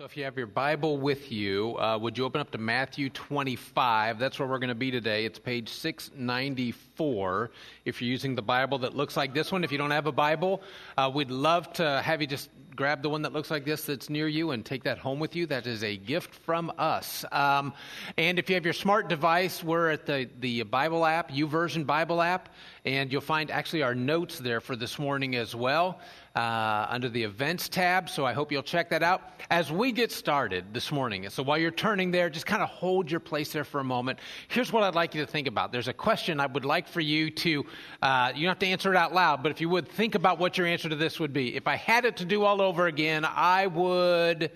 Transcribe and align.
So, 0.00 0.06
if 0.06 0.16
you 0.16 0.24
have 0.24 0.38
your 0.38 0.46
Bible 0.46 0.96
with 0.96 1.30
you, 1.30 1.76
uh, 1.78 1.98
would 1.98 2.16
you 2.16 2.24
open 2.24 2.40
up 2.40 2.50
to 2.52 2.56
Matthew 2.56 3.10
25? 3.10 4.18
That's 4.18 4.38
where 4.38 4.48
we're 4.48 4.58
going 4.58 4.68
to 4.68 4.74
be 4.74 4.90
today. 4.90 5.26
It's 5.26 5.38
page 5.38 5.68
694. 5.68 7.50
If 7.84 8.00
you're 8.00 8.10
using 8.10 8.34
the 8.34 8.40
Bible 8.40 8.78
that 8.78 8.96
looks 8.96 9.14
like 9.14 9.34
this 9.34 9.52
one, 9.52 9.62
if 9.62 9.70
you 9.70 9.76
don't 9.76 9.90
have 9.90 10.06
a 10.06 10.12
Bible, 10.12 10.62
uh, 10.96 11.10
we'd 11.14 11.30
love 11.30 11.70
to 11.74 12.00
have 12.00 12.22
you 12.22 12.26
just 12.26 12.48
grab 12.80 13.02
the 13.02 13.10
one 13.10 13.20
that 13.20 13.34
looks 13.34 13.50
like 13.50 13.66
this 13.66 13.82
that's 13.82 14.08
near 14.08 14.26
you 14.26 14.52
and 14.52 14.64
take 14.64 14.84
that 14.84 14.96
home 14.96 15.18
with 15.18 15.36
you. 15.36 15.44
That 15.44 15.66
is 15.66 15.84
a 15.84 15.98
gift 15.98 16.34
from 16.34 16.72
us. 16.78 17.26
Um, 17.30 17.74
and 18.16 18.38
if 18.38 18.48
you 18.48 18.54
have 18.54 18.64
your 18.64 18.72
smart 18.72 19.06
device, 19.06 19.62
we're 19.62 19.90
at 19.90 20.06
the, 20.06 20.30
the 20.40 20.62
Bible 20.62 21.04
app, 21.04 21.30
YouVersion 21.30 21.84
Bible 21.84 22.22
app, 22.22 22.48
and 22.86 23.12
you'll 23.12 23.20
find 23.20 23.50
actually 23.50 23.82
our 23.82 23.94
notes 23.94 24.38
there 24.38 24.62
for 24.62 24.76
this 24.76 24.98
morning 24.98 25.36
as 25.36 25.54
well 25.54 26.00
uh, 26.34 26.86
under 26.88 27.08
the 27.08 27.22
events 27.22 27.68
tab. 27.68 28.08
So 28.08 28.24
I 28.24 28.32
hope 28.32 28.52
you'll 28.52 28.62
check 28.62 28.90
that 28.90 29.02
out 29.02 29.22
as 29.50 29.70
we 29.72 29.92
get 29.92 30.12
started 30.12 30.72
this 30.72 30.92
morning. 30.92 31.28
So 31.28 31.42
while 31.42 31.58
you're 31.58 31.70
turning 31.70 32.10
there, 32.10 32.30
just 32.30 32.46
kind 32.46 32.62
of 32.62 32.68
hold 32.68 33.10
your 33.10 33.20
place 33.20 33.52
there 33.52 33.64
for 33.64 33.80
a 33.80 33.84
moment. 33.84 34.20
Here's 34.48 34.72
what 34.72 34.82
I'd 34.82 34.94
like 34.94 35.14
you 35.14 35.24
to 35.24 35.30
think 35.30 35.48
about. 35.48 35.72
There's 35.72 35.88
a 35.88 35.92
question 35.92 36.40
I 36.40 36.46
would 36.46 36.64
like 36.64 36.86
for 36.86 37.00
you 37.00 37.30
to, 37.30 37.66
uh, 38.00 38.32
you 38.34 38.42
don't 38.42 38.52
have 38.52 38.58
to 38.60 38.66
answer 38.66 38.92
it 38.92 38.96
out 38.96 39.12
loud, 39.12 39.42
but 39.42 39.50
if 39.50 39.60
you 39.60 39.68
would 39.68 39.88
think 39.88 40.14
about 40.14 40.38
what 40.38 40.56
your 40.56 40.66
answer 40.66 40.88
to 40.88 40.96
this 40.96 41.18
would 41.18 41.32
be. 41.32 41.56
If 41.56 41.66
I 41.66 41.76
had 41.76 42.04
it 42.04 42.16
to 42.18 42.24
do 42.24 42.44
all 42.44 42.62
over 42.62 42.69
again, 42.78 43.24
I 43.24 43.66
would 43.66 44.50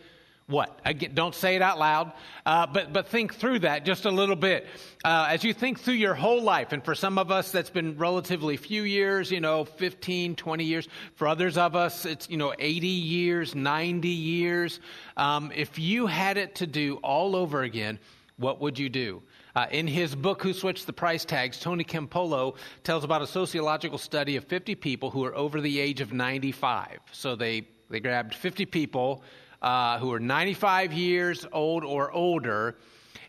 what? 0.47 0.79
Again, 0.85 1.13
don't 1.15 1.35
say 1.35 1.57
it 1.57 1.63
out 1.63 1.79
loud, 1.79 2.13
uh, 2.45 2.67
but, 2.67 2.93
but 2.93 3.09
think 3.09 3.35
through 3.35 3.61
that 3.61 3.87
just 3.87 4.05
a 4.05 4.11
little 4.11 4.37
bit. 4.37 4.67
Uh, 5.03 5.29
as 5.31 5.43
you 5.43 5.55
think 5.55 5.81
through 5.81 5.95
your 5.95 6.15
whole 6.15 6.43
life, 6.43 6.73
and 6.73 6.85
for 6.85 6.95
some 6.95 7.17
of 7.17 7.31
us, 7.31 7.51
that's 7.51 7.71
been 7.71 7.97
relatively 7.97 8.59
few 8.59 8.83
years, 8.83 9.31
you 9.31 9.41
know, 9.41 9.65
15, 9.65 10.37
20 10.37 10.65
years. 10.65 10.87
For 11.15 11.27
others 11.27 11.57
of 11.57 11.75
us, 11.75 12.05
it's, 12.05 12.29
you 12.29 12.37
know, 12.37 12.55
80 12.59 12.87
years, 12.87 13.55
90 13.55 14.07
years. 14.07 14.81
Um, 15.17 15.51
if 15.55 15.79
you 15.79 16.07
had 16.07 16.37
it 16.37 16.57
to 16.57 16.67
do 16.67 16.97
all 16.97 17.37
over 17.37 17.63
again, 17.63 17.99
what 18.37 18.61
would 18.61 18.79
you 18.79 18.91
do? 18.91 19.23
Uh, 19.57 19.67
in 19.71 19.87
his 19.87 20.15
book, 20.15 20.43
Who 20.43 20.53
Switched 20.53 20.87
the 20.87 20.93
Price 20.93 21.25
Tags, 21.25 21.59
Tony 21.59 21.85
Campolo 21.85 22.57
tells 22.83 23.05
about 23.05 23.23
a 23.23 23.27
sociological 23.27 23.99
study 23.99 24.37
of 24.37 24.45
50 24.45 24.75
people 24.75 25.11
who 25.11 25.25
are 25.25 25.35
over 25.35 25.63
the 25.63 25.81
age 25.81 26.03
of 26.03 26.13
95. 26.13 26.99
So 27.13 27.35
they, 27.35 27.69
they 27.91 28.01
grabbed 28.01 28.35
50 28.35 28.67
people 28.67 29.23
uh, 29.63 29.99
who 29.99 30.09
were 30.09 30.21
95 30.21 30.93
years 30.93 31.47
old 31.53 31.85
or 31.85 32.13
older, 32.13 32.77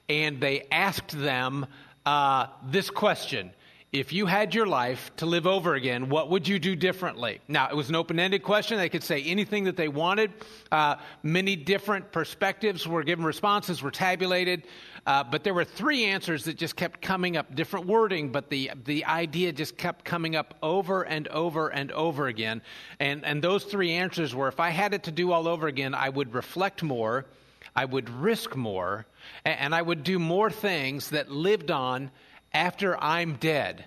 and 0.10 0.40
they 0.40 0.68
asked 0.72 1.18
them 1.18 1.66
uh, 2.06 2.48
this 2.70 2.90
question 2.90 3.52
if 3.96 4.12
you 4.12 4.26
had 4.26 4.54
your 4.54 4.66
life 4.66 5.10
to 5.16 5.26
live 5.26 5.48
over 5.48 5.76
again, 5.76 6.10
what 6.10 6.30
would 6.30 6.46
you 6.46 6.60
do 6.60 6.76
differently? 6.76 7.40
Now, 7.48 7.70
it 7.70 7.76
was 7.76 7.88
an 7.88 7.96
open 7.96 8.20
ended 8.20 8.44
question. 8.44 8.78
They 8.78 8.90
could 8.90 9.04
say 9.04 9.24
anything 9.24 9.64
that 9.64 9.78
they 9.78 9.88
wanted. 9.88 10.34
Uh, 10.70 10.96
many 11.24 11.56
different 11.56 12.12
perspectives 12.12 12.86
were 12.86 13.04
given, 13.04 13.24
responses 13.24 13.82
were 13.82 13.92
tabulated. 13.92 14.68
Uh, 15.06 15.24
but 15.24 15.44
there 15.44 15.54
were 15.54 15.64
three 15.64 16.06
answers 16.06 16.46
that 16.46 16.58
just 16.58 16.76
kept 16.76 17.00
coming 17.02 17.38
up, 17.38 17.54
different 17.56 17.86
wording, 17.86 18.32
but 18.32 18.50
the, 18.50 18.72
the 18.86 19.06
idea 19.06 19.52
just 19.52 19.78
kept 19.78 20.04
coming 20.04 20.36
up 20.36 20.56
over 20.64 21.04
and 21.04 21.28
over 21.28 21.70
and 21.70 21.92
over 21.92 22.28
again. 22.28 22.62
And, 23.00 23.24
and 23.24 23.42
those 23.42 23.64
three 23.66 23.92
answers 23.92 24.34
were 24.34 24.48
if 24.48 24.60
I 24.60 24.70
had 24.70 24.96
it 24.96 25.04
to 25.04 25.12
do 25.12 25.32
all 25.32 25.48
over 25.48 25.68
again, 25.68 25.94
I 25.94 26.10
would 26.10 26.34
reflect 26.34 26.82
more, 26.82 27.26
I 27.76 27.86
would 27.86 28.10
risk 28.10 28.56
more, 28.56 29.06
and, 29.44 29.60
and 29.60 29.76
I 29.76 29.82
would 29.84 30.04
do 30.04 30.18
more 30.18 30.50
things 30.50 31.10
that 31.12 31.30
lived 31.30 31.70
on 31.70 32.10
after 32.52 33.02
I'm 33.02 33.36
dead. 33.36 33.86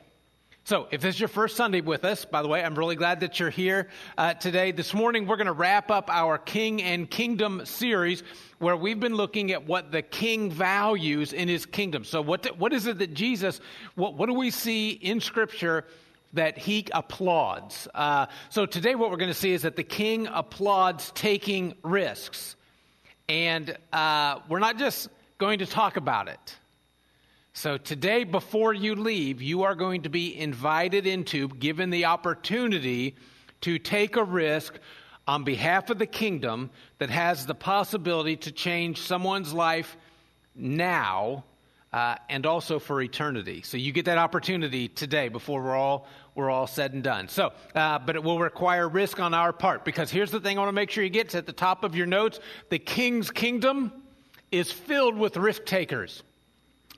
So, 0.69 0.87
if 0.91 1.01
this 1.01 1.15
is 1.15 1.21
your 1.23 1.31
first 1.31 1.57
Sunday 1.57 1.81
with 1.81 2.05
us, 2.05 2.27
by 2.27 2.43
the 2.43 2.49
way, 2.49 2.63
I'm 2.63 2.75
really 2.75 2.95
glad 2.95 3.21
that 3.21 3.41
you're 3.41 3.49
here 3.49 3.89
uh, 4.19 4.35
today. 4.35 4.71
This 4.71 4.93
morning, 4.93 5.27
we're 5.27 5.39
going 5.39 5.47
to 5.47 5.53
wrap 5.55 5.91
up 5.91 6.11
our 6.11 6.37
King 6.37 6.83
and 6.83 7.09
Kingdom 7.09 7.65
series 7.65 8.23
where 8.59 8.77
we've 8.77 9.01
been 9.01 9.15
looking 9.15 9.51
at 9.51 9.67
what 9.67 9.93
the 9.93 10.03
king 10.03 10.51
values 10.51 11.33
in 11.33 11.49
his 11.49 11.65
kingdom. 11.65 12.05
So, 12.05 12.21
what, 12.21 12.59
what 12.59 12.75
is 12.75 12.87
it 12.87 12.99
that 12.99 13.15
Jesus, 13.15 13.63
what, 13.95 14.13
what 14.13 14.27
do 14.27 14.35
we 14.35 14.51
see 14.51 14.91
in 14.91 15.23
Scripture? 15.23 15.87
That 16.35 16.59
he 16.59 16.87
applauds. 16.93 17.89
Uh, 17.95 18.27
so 18.51 18.67
today, 18.67 18.95
what 18.95 19.11
we're 19.11 19.17
going 19.17 19.31
to 19.31 19.35
see 19.35 19.55
is 19.55 19.63
that 19.63 19.77
the 19.77 19.85
king 19.85 20.27
applauds 20.27 21.11
taking 21.13 21.77
risks. 21.83 22.57
And 23.27 23.75
uh, 23.91 24.41
we're 24.51 24.59
not 24.59 24.77
just 24.77 25.09
going 25.39 25.61
to 25.61 25.67
talk 25.67 25.97
about 25.97 26.29
it. 26.29 26.59
So, 27.59 27.77
today, 27.77 28.23
before 28.23 28.73
you 28.73 28.95
leave, 28.95 29.43
you 29.43 29.65
are 29.65 29.75
going 29.75 30.03
to 30.03 30.09
be 30.09 30.39
invited 30.39 31.09
into, 31.09 31.49
given 31.49 31.91
the 31.91 32.05
opportunity 32.05 33.17
to 33.63 33.81
take 33.81 34.15
a 34.15 34.23
risk 34.23 34.79
on 35.27 35.43
behalf 35.43 35.91
of 35.91 35.99
the 35.99 36.07
kingdom 36.07 36.71
that 36.99 37.11
has 37.11 37.47
the 37.47 37.57
possibility 37.57 38.37
to 38.37 38.53
change 38.53 39.01
someone's 39.01 39.53
life 39.53 39.97
now 40.55 41.43
uh, 41.93 42.15
and 42.29 42.47
also 42.47 42.79
for 42.79 43.03
eternity. 43.03 43.63
So 43.63 43.77
you 43.77 43.91
get 43.91 44.05
that 44.05 44.19
opportunity 44.19 44.87
today 44.87 45.29
before 45.29 45.61
we're 45.61 45.75
all 45.75 46.07
we're 46.37 46.51
all 46.51 46.69
said 46.69 46.93
and 46.93 47.03
done. 47.03 47.27
So, 47.27 47.53
uh, 47.75 47.99
but 47.99 48.15
it 48.15 48.23
will 48.23 48.39
require 48.39 48.89
risk 48.89 49.19
on 49.19 49.35
our 49.35 49.53
part 49.53 49.85
because 49.85 50.13
here's 50.13 50.31
the 50.31 50.39
thing 50.39 50.59
I 50.59 50.61
want 50.61 50.69
to 50.69 50.75
make 50.75 50.93
sure 50.93 51.03
you 51.03 51.11
get: 51.11 51.27
it's 51.27 51.35
at 51.35 51.47
the 51.47 51.53
top 51.53 51.83
of 51.83 51.97
your 51.97 52.07
notes. 52.07 52.39
The 52.69 52.79
King's 52.79 53.33
kingdom 53.33 53.91
is 54.53 54.71
filled 54.71 55.19
with 55.19 55.37
risk 55.37 55.65
takers. 55.65 56.23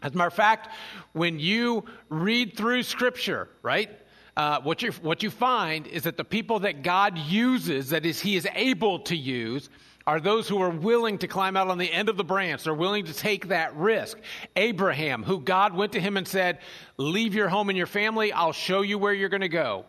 As 0.02 0.14
a 0.14 0.16
matter 0.16 0.28
of 0.28 0.34
fact, 0.34 0.68
when 1.12 1.38
you 1.38 1.84
read 2.08 2.56
through 2.56 2.82
Scripture, 2.82 3.48
right, 3.62 3.90
uh, 4.36 4.60
what, 4.62 4.82
you, 4.82 4.92
what 5.02 5.22
you 5.22 5.30
find 5.30 5.86
is 5.86 6.04
that 6.04 6.16
the 6.16 6.24
people 6.24 6.60
that 6.60 6.82
God 6.82 7.18
uses, 7.18 7.90
that 7.90 8.06
is, 8.06 8.20
He 8.20 8.36
is 8.36 8.48
able 8.54 9.00
to 9.00 9.16
use, 9.16 9.68
are 10.06 10.20
those 10.20 10.48
who 10.48 10.60
are 10.62 10.70
willing 10.70 11.18
to 11.18 11.28
climb 11.28 11.56
out 11.56 11.68
on 11.68 11.78
the 11.78 11.92
end 11.92 12.08
of 12.08 12.16
the 12.16 12.24
branch. 12.24 12.64
They're 12.64 12.74
willing 12.74 13.04
to 13.04 13.12
take 13.12 13.48
that 13.48 13.76
risk. 13.76 14.18
Abraham, 14.56 15.22
who 15.22 15.40
God 15.40 15.74
went 15.74 15.92
to 15.92 16.00
him 16.00 16.16
and 16.16 16.26
said, 16.26 16.58
Leave 16.96 17.34
your 17.34 17.48
home 17.48 17.68
and 17.68 17.78
your 17.78 17.86
family, 17.86 18.32
I'll 18.32 18.52
show 18.52 18.80
you 18.80 18.98
where 18.98 19.12
you're 19.12 19.28
going 19.28 19.42
to 19.42 19.48
go. 19.48 19.84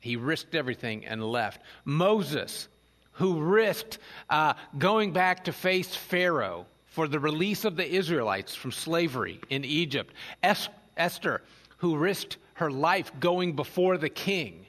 He 0.00 0.16
risked 0.16 0.54
everything 0.54 1.06
and 1.06 1.24
left. 1.24 1.62
Moses, 1.84 2.68
who 3.12 3.40
risked 3.40 3.98
uh, 4.28 4.54
going 4.76 5.12
back 5.12 5.44
to 5.44 5.52
face 5.52 5.96
Pharaoh 5.96 6.66
for 6.94 7.08
the 7.08 7.18
release 7.18 7.64
of 7.64 7.74
the 7.74 7.90
Israelites 7.92 8.54
from 8.54 8.70
slavery 8.70 9.40
in 9.50 9.64
Egypt. 9.64 10.14
Es- 10.44 10.68
Esther, 10.96 11.42
who 11.78 11.96
risked 11.96 12.36
her 12.54 12.70
life 12.70 13.10
going 13.18 13.56
before 13.56 13.98
the 13.98 14.08
king 14.08 14.64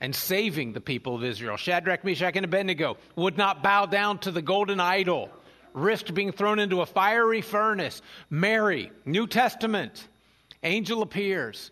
and 0.00 0.12
saving 0.12 0.72
the 0.72 0.80
people 0.80 1.14
of 1.14 1.22
Israel. 1.22 1.56
Shadrach, 1.56 2.02
Meshach, 2.02 2.34
and 2.34 2.44
Abednego 2.44 2.96
would 3.14 3.38
not 3.38 3.62
bow 3.62 3.86
down 3.86 4.18
to 4.18 4.32
the 4.32 4.42
golden 4.42 4.80
idol, 4.80 5.30
risked 5.72 6.12
being 6.12 6.32
thrown 6.32 6.58
into 6.58 6.80
a 6.80 6.86
fiery 6.86 7.42
furnace. 7.42 8.02
Mary, 8.28 8.90
New 9.04 9.28
Testament, 9.28 10.08
angel 10.64 11.00
appears 11.00 11.70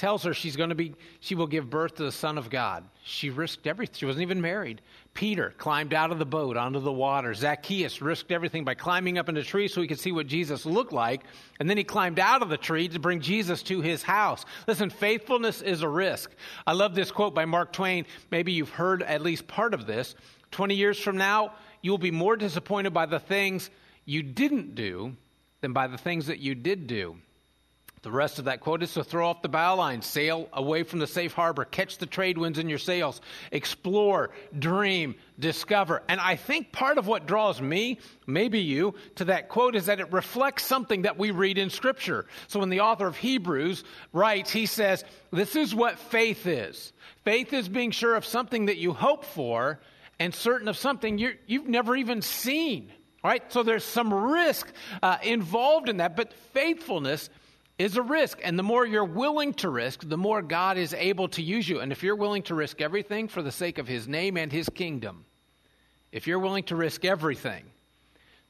tells 0.00 0.22
her 0.22 0.32
she's 0.32 0.56
going 0.56 0.70
to 0.70 0.74
be 0.74 0.94
she 1.20 1.34
will 1.34 1.46
give 1.46 1.68
birth 1.68 1.96
to 1.96 2.02
the 2.02 2.10
son 2.10 2.38
of 2.38 2.48
god. 2.48 2.84
She 3.04 3.28
risked 3.28 3.66
everything 3.66 3.94
she 3.94 4.06
wasn't 4.06 4.22
even 4.22 4.40
married. 4.40 4.80
Peter 5.12 5.52
climbed 5.58 5.92
out 5.92 6.10
of 6.10 6.18
the 6.18 6.24
boat 6.24 6.56
onto 6.56 6.80
the 6.80 6.90
water. 6.90 7.34
Zacchaeus 7.34 8.00
risked 8.00 8.32
everything 8.32 8.64
by 8.64 8.72
climbing 8.72 9.18
up 9.18 9.28
in 9.28 9.36
a 9.36 9.42
tree 9.42 9.68
so 9.68 9.82
he 9.82 9.86
could 9.86 10.00
see 10.00 10.10
what 10.10 10.26
jesus 10.26 10.64
looked 10.64 10.94
like. 10.94 11.24
And 11.58 11.68
then 11.68 11.76
he 11.76 11.84
climbed 11.84 12.18
out 12.18 12.40
of 12.40 12.48
the 12.48 12.56
tree 12.56 12.88
to 12.88 12.98
bring 12.98 13.20
jesus 13.20 13.62
to 13.64 13.82
his 13.82 14.02
house. 14.02 14.46
Listen 14.66 14.88
faithfulness 14.88 15.60
is 15.60 15.82
a 15.82 15.88
risk. 15.88 16.30
I 16.66 16.72
love 16.72 16.94
this 16.94 17.10
quote 17.10 17.34
by 17.34 17.44
mark 17.44 17.70
twain. 17.70 18.06
Maybe 18.30 18.52
you've 18.52 18.70
heard 18.70 19.02
at 19.02 19.20
least 19.20 19.46
part 19.48 19.74
of 19.74 19.84
this. 19.84 20.14
20 20.52 20.74
years 20.74 20.98
from 20.98 21.18
now 21.18 21.52
you 21.82 21.90
will 21.90 21.98
be 21.98 22.10
more 22.10 22.36
disappointed 22.38 22.94
by 22.94 23.04
the 23.04 23.20
things 23.20 23.68
you 24.06 24.22
didn't 24.22 24.74
do 24.74 25.14
than 25.60 25.74
by 25.74 25.86
the 25.88 25.98
things 25.98 26.26
that 26.28 26.38
you 26.38 26.54
did 26.54 26.86
do 26.86 27.18
the 28.02 28.10
rest 28.10 28.38
of 28.38 28.46
that 28.46 28.60
quote 28.60 28.82
is 28.82 28.94
to 28.94 29.04
throw 29.04 29.28
off 29.28 29.42
the 29.42 29.48
bow 29.50 29.76
line, 29.76 30.00
sail 30.00 30.48
away 30.54 30.84
from 30.84 31.00
the 31.00 31.06
safe 31.06 31.34
harbor, 31.34 31.66
catch 31.66 31.98
the 31.98 32.06
trade 32.06 32.38
winds 32.38 32.58
in 32.58 32.66
your 32.66 32.78
sails, 32.78 33.20
explore, 33.52 34.30
dream, 34.58 35.14
discover. 35.38 36.02
And 36.08 36.18
I 36.18 36.36
think 36.36 36.72
part 36.72 36.96
of 36.96 37.06
what 37.06 37.26
draws 37.26 37.60
me, 37.60 37.98
maybe 38.26 38.60
you, 38.60 38.94
to 39.16 39.26
that 39.26 39.50
quote 39.50 39.76
is 39.76 39.86
that 39.86 40.00
it 40.00 40.10
reflects 40.12 40.64
something 40.64 41.02
that 41.02 41.18
we 41.18 41.30
read 41.30 41.58
in 41.58 41.68
Scripture. 41.68 42.24
So 42.48 42.60
when 42.60 42.70
the 42.70 42.80
author 42.80 43.06
of 43.06 43.18
Hebrews 43.18 43.84
writes, 44.14 44.50
he 44.50 44.64
says, 44.64 45.04
This 45.30 45.54
is 45.54 45.74
what 45.74 45.98
faith 45.98 46.46
is. 46.46 46.94
Faith 47.24 47.52
is 47.52 47.68
being 47.68 47.90
sure 47.90 48.16
of 48.16 48.24
something 48.24 48.66
that 48.66 48.78
you 48.78 48.94
hope 48.94 49.26
for 49.26 49.78
and 50.18 50.34
certain 50.34 50.68
of 50.68 50.78
something 50.78 51.18
you 51.18 51.34
have 51.50 51.68
never 51.68 51.94
even 51.96 52.22
seen. 52.22 52.90
All 53.22 53.30
right? 53.30 53.52
So 53.52 53.62
there's 53.62 53.84
some 53.84 54.12
risk 54.12 54.72
uh, 55.02 55.18
involved 55.22 55.90
in 55.90 55.98
that, 55.98 56.16
but 56.16 56.32
faithfulness 56.54 57.28
is 57.80 57.96
a 57.96 58.02
risk. 58.02 58.38
And 58.42 58.58
the 58.58 58.62
more 58.62 58.84
you're 58.86 59.04
willing 59.04 59.54
to 59.54 59.70
risk, 59.70 60.06
the 60.06 60.18
more 60.18 60.42
God 60.42 60.76
is 60.76 60.92
able 60.92 61.28
to 61.28 61.42
use 61.42 61.66
you. 61.66 61.80
And 61.80 61.92
if 61.92 62.02
you're 62.02 62.14
willing 62.14 62.42
to 62.44 62.54
risk 62.54 62.82
everything 62.82 63.26
for 63.26 63.40
the 63.40 63.50
sake 63.50 63.78
of 63.78 63.88
His 63.88 64.06
name 64.06 64.36
and 64.36 64.52
His 64.52 64.68
kingdom, 64.68 65.24
if 66.12 66.26
you're 66.26 66.38
willing 66.38 66.64
to 66.64 66.76
risk 66.76 67.06
everything, 67.06 67.64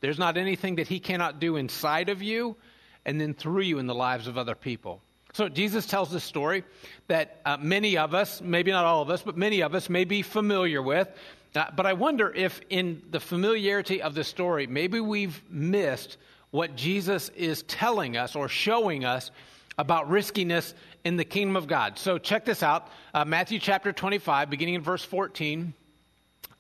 there's 0.00 0.18
not 0.18 0.36
anything 0.36 0.76
that 0.76 0.88
He 0.88 0.98
cannot 0.98 1.38
do 1.38 1.54
inside 1.54 2.08
of 2.08 2.22
you 2.22 2.56
and 3.06 3.20
then 3.20 3.32
through 3.32 3.62
you 3.62 3.78
in 3.78 3.86
the 3.86 3.94
lives 3.94 4.26
of 4.26 4.36
other 4.36 4.56
people. 4.56 5.00
So 5.32 5.48
Jesus 5.48 5.86
tells 5.86 6.10
this 6.10 6.24
story 6.24 6.64
that 7.06 7.40
uh, 7.44 7.56
many 7.56 7.98
of 7.98 8.14
us, 8.14 8.40
maybe 8.40 8.72
not 8.72 8.84
all 8.84 9.00
of 9.00 9.10
us, 9.10 9.22
but 9.22 9.36
many 9.36 9.60
of 9.60 9.76
us 9.76 9.88
may 9.88 10.04
be 10.04 10.22
familiar 10.22 10.82
with. 10.82 11.08
Uh, 11.54 11.66
but 11.76 11.86
I 11.86 11.92
wonder 11.92 12.32
if, 12.34 12.60
in 12.68 13.02
the 13.12 13.20
familiarity 13.20 14.02
of 14.02 14.16
the 14.16 14.24
story, 14.24 14.66
maybe 14.66 14.98
we've 14.98 15.40
missed 15.48 16.16
what 16.50 16.76
Jesus 16.76 17.28
is 17.30 17.62
telling 17.64 18.16
us 18.16 18.34
or 18.34 18.48
showing 18.48 19.04
us 19.04 19.30
about 19.78 20.10
riskiness 20.10 20.74
in 21.04 21.16
the 21.16 21.24
kingdom 21.24 21.56
of 21.56 21.66
God. 21.66 21.98
So 21.98 22.18
check 22.18 22.44
this 22.44 22.62
out 22.62 22.88
uh, 23.14 23.24
Matthew 23.24 23.58
chapter 23.58 23.92
25, 23.92 24.50
beginning 24.50 24.74
in 24.74 24.82
verse 24.82 25.04
14. 25.04 25.72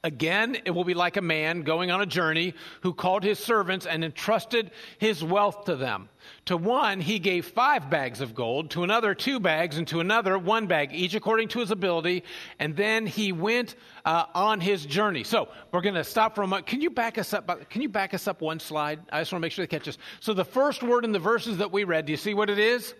Again, 0.02 0.56
it 0.64 0.70
will 0.70 0.84
be 0.84 0.94
like 0.94 1.18
a 1.18 1.22
man 1.22 1.60
going 1.60 1.90
on 1.90 2.00
a 2.00 2.06
journey 2.06 2.54
who 2.80 2.94
called 2.94 3.22
his 3.22 3.38
servants 3.38 3.84
and 3.84 4.02
entrusted 4.02 4.70
his 4.96 5.22
wealth 5.22 5.64
to 5.66 5.76
them. 5.76 6.08
To 6.46 6.56
one, 6.56 7.00
he 7.00 7.18
gave 7.18 7.44
five 7.44 7.90
bags 7.90 8.22
of 8.22 8.34
gold, 8.34 8.70
to 8.70 8.82
another, 8.82 9.14
two 9.14 9.38
bags, 9.38 9.76
and 9.76 9.86
to 9.88 10.00
another, 10.00 10.38
one 10.38 10.66
bag, 10.66 10.94
each 10.94 11.14
according 11.14 11.48
to 11.48 11.60
his 11.60 11.70
ability. 11.70 12.24
And 12.58 12.74
then 12.74 13.04
he 13.04 13.32
went 13.32 13.74
uh, 14.06 14.24
on 14.34 14.58
his 14.58 14.86
journey. 14.86 15.22
So 15.22 15.48
we're 15.70 15.82
going 15.82 15.94
to 15.96 16.04
stop 16.04 16.34
for 16.34 16.42
a 16.42 16.46
moment. 16.46 16.66
Can 16.66 16.80
you 16.80 16.88
back 16.88 17.18
us 17.18 17.34
up? 17.34 17.68
Can 17.68 17.82
you 17.82 17.90
back 17.90 18.14
us 18.14 18.26
up 18.26 18.40
one 18.40 18.58
slide? 18.58 19.00
I 19.12 19.20
just 19.20 19.32
want 19.32 19.42
to 19.42 19.44
make 19.44 19.52
sure 19.52 19.64
they 19.64 19.78
catch 19.78 19.86
us. 19.86 19.98
So 20.20 20.32
the 20.32 20.46
first 20.46 20.82
word 20.82 21.04
in 21.04 21.12
the 21.12 21.18
verses 21.18 21.58
that 21.58 21.70
we 21.70 21.84
read, 21.84 22.06
do 22.06 22.12
you 22.12 22.16
see 22.16 22.32
what 22.32 22.48
it 22.48 22.58
is? 22.58 22.94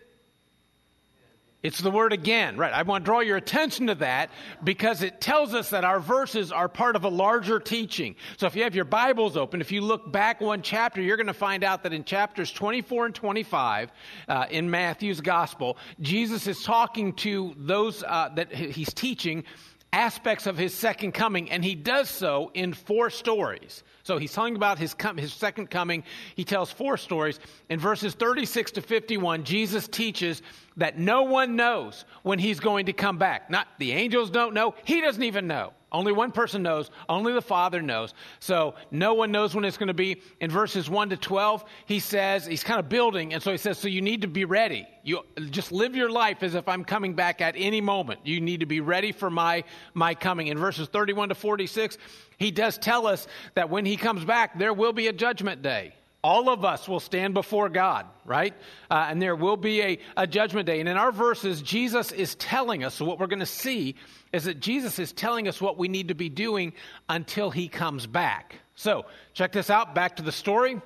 It's 1.63 1.79
the 1.79 1.91
word 1.91 2.15
again, 2.15 2.57
right? 2.57 2.73
I 2.73 2.83
want 2.83 3.05
to 3.05 3.07
draw 3.07 3.21
your 3.21 3.37
attention 3.37 3.89
to 3.89 3.95
that 3.97 4.31
because 4.65 5.03
it 5.03 5.21
tells 5.21 5.53
us 5.53 5.71
that 5.71 5.85
our 5.85 6.01
verses 6.01 6.51
are 6.51 6.71
part 6.71 6.97
of 6.97 7.05
a 7.05 7.09
larger 7.09 7.61
teaching. 7.61 8.17
So 8.39 8.47
if 8.47 8.57
you 8.57 8.63
have 8.63 8.75
your 8.75 8.87
Bibles 8.87 9.37
open, 9.37 9.61
if 9.61 9.71
you 9.71 9.83
look 9.83 10.11
back 10.11 10.41
one 10.41 10.63
chapter, 10.63 11.03
you're 11.03 11.19
going 11.19 11.27
to 11.27 11.35
find 11.35 11.63
out 11.63 11.83
that 11.83 11.93
in 11.93 12.05
chapters 12.05 12.51
24 12.51 13.07
and 13.07 13.15
25 13.15 13.93
uh, 14.29 14.47
in 14.51 14.71
Matthew's 14.71 15.21
gospel, 15.21 15.77
Jesus 16.01 16.47
is 16.47 16.63
talking 16.63 17.13
to 17.15 17.55
those 17.59 18.03
uh, 18.05 18.31
that 18.37 18.51
he's 18.55 18.95
teaching 18.95 19.45
aspects 19.93 20.47
of 20.47 20.57
his 20.57 20.73
second 20.73 21.13
coming, 21.13 21.51
and 21.51 21.65
he 21.65 21.75
does 21.75 22.09
so 22.09 22.51
in 22.55 22.73
four 22.73 23.11
stories. 23.11 23.83
So 24.11 24.19
he's 24.19 24.33
talking 24.33 24.57
about 24.57 24.81
his, 24.81 24.93
com- 24.93 25.19
his 25.19 25.33
second 25.33 25.71
coming. 25.71 26.03
He 26.35 26.43
tells 26.43 26.73
four 26.73 26.97
stories. 26.97 27.39
In 27.69 27.79
verses 27.79 28.13
36 28.13 28.73
to 28.73 28.83
51, 28.83 29.45
Jesus 29.45 29.87
teaches 29.87 30.43
that 30.79 30.99
no 30.99 31.23
one 31.23 31.55
knows 31.55 32.05
when 32.25 32.41
he's 32.41 32.59
going 32.59 32.87
to 32.87 32.93
come 32.93 33.19
back. 33.19 33.51
Not 33.51 33.69
the 33.79 33.93
angels 33.93 34.29
don't 34.31 34.53
know, 34.53 34.75
he 34.83 35.01
doesn't 35.01 35.23
even 35.23 35.47
know. 35.47 35.75
Only 35.93 36.13
one 36.13 36.31
person 36.31 36.63
knows. 36.63 36.91
Only 37.09 37.33
the 37.33 37.43
Father 37.43 37.83
knows. 37.83 38.15
So 38.39 38.75
no 38.91 39.15
one 39.15 39.33
knows 39.33 39.55
when 39.55 39.65
it's 39.65 39.77
going 39.77 39.89
to 39.89 39.95
be. 39.95 40.23
In 40.41 40.51
verses 40.51 40.89
1 40.89 41.11
to 41.11 41.17
12, 41.17 41.65
he 41.87 41.99
says, 41.99 42.47
he's 42.47 42.63
kind 42.63 42.79
of 42.79 42.89
building, 42.89 43.35
and 43.35 43.43
so 43.43 43.51
he 43.51 43.57
says, 43.57 43.79
so 43.79 43.89
you 43.89 44.01
need 44.01 44.23
to 44.23 44.29
be 44.29 44.45
ready. 44.45 44.87
You 45.03 45.21
just 45.51 45.73
live 45.73 45.97
your 45.97 46.11
life 46.11 46.43
as 46.43 46.55
if 46.55 46.69
I'm 46.69 46.85
coming 46.85 47.15
back 47.15 47.41
at 47.41 47.55
any 47.57 47.81
moment. 47.81 48.21
You 48.25 48.41
need 48.41 48.61
to 48.61 48.67
be 48.67 48.81
ready 48.81 49.13
for 49.13 49.31
my, 49.31 49.65
my 49.95 50.15
coming. 50.15 50.47
In 50.47 50.59
verses 50.59 50.89
31 50.89 51.31
to 51.31 51.35
46, 51.35 51.99
he 52.39 52.51
does 52.51 52.79
tell 52.79 53.07
us 53.07 53.27
that 53.55 53.69
when 53.69 53.85
he 53.85 53.97
comes 53.97 54.25
back, 54.25 54.59
there 54.59 54.73
will 54.73 54.93
be 54.93 55.09
a 55.09 55.13
judgment 55.13 55.63
day. 55.63 55.95
All 56.23 56.51
of 56.51 56.67
us 56.67 56.87
will 56.87 57.01
stand 57.01 57.33
before 57.33 57.71
God, 57.71 58.05
right? 58.27 58.53
Uh, 58.91 59.07
and 59.09 59.23
there 59.23 59.35
will 59.35 59.57
be 59.57 59.81
a, 59.81 59.99
a 60.19 60.27
judgment 60.27 60.67
day. 60.67 60.79
And 60.81 60.89
in 60.89 60.99
our 60.99 61.13
verses, 61.13 61.63
Jesus 61.63 62.13
is 62.13 62.35
telling 62.35 62.85
us, 62.85 62.95
so 62.95 63.07
what 63.07 63.19
we're 63.19 63.27
going 63.27 63.39
to 63.41 63.47
see 63.47 63.95
is 64.31 64.45
that 64.45 64.61
Jesus 64.61 64.99
is 64.99 65.13
telling 65.13 65.49
us 65.49 65.63
what 65.63 65.79
we 65.79 65.89
need 65.89 66.09
to 66.09 66.15
be 66.15 66.29
doing 66.29 66.75
until 67.09 67.51
he 67.51 67.69
comes 67.69 68.07
back. 68.07 68.57
So, 68.75 69.07
check 69.33 69.53
this 69.53 69.71
out. 69.71 69.95
Back 69.95 70.17
to 70.17 70.23
the 70.23 70.33
story. 70.33 70.81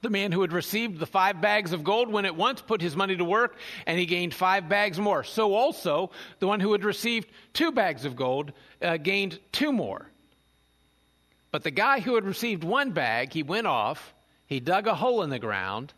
The 0.00 0.10
man 0.10 0.32
who 0.32 0.40
had 0.42 0.52
received 0.52 0.98
the 0.98 1.06
five 1.06 1.40
bags 1.40 1.72
of 1.72 1.84
gold 1.84 2.10
went 2.10 2.26
at 2.26 2.36
once, 2.36 2.60
put 2.60 2.80
his 2.80 2.96
money 2.96 3.16
to 3.16 3.24
work, 3.24 3.56
and 3.86 3.98
he 3.98 4.04
gained 4.04 4.34
five 4.34 4.68
bags 4.68 4.98
more. 4.98 5.24
So 5.24 5.54
also, 5.54 6.10
the 6.38 6.46
one 6.46 6.60
who 6.60 6.72
had 6.72 6.84
received 6.84 7.30
two 7.54 7.72
bags 7.72 8.04
of 8.04 8.16
gold 8.16 8.52
uh, 8.82 8.96
gained 8.98 9.38
two 9.52 9.72
more. 9.72 10.10
But 11.50 11.62
the 11.64 11.70
guy 11.70 12.00
who 12.00 12.16
had 12.16 12.24
received 12.24 12.64
one 12.64 12.90
bag, 12.90 13.32
he 13.32 13.42
went 13.42 13.66
off 13.66 14.12
he 14.46 14.60
dug 14.60 14.86
a 14.86 14.94
hole 14.94 15.22
in 15.22 15.30
the 15.30 15.38
ground, 15.38 15.92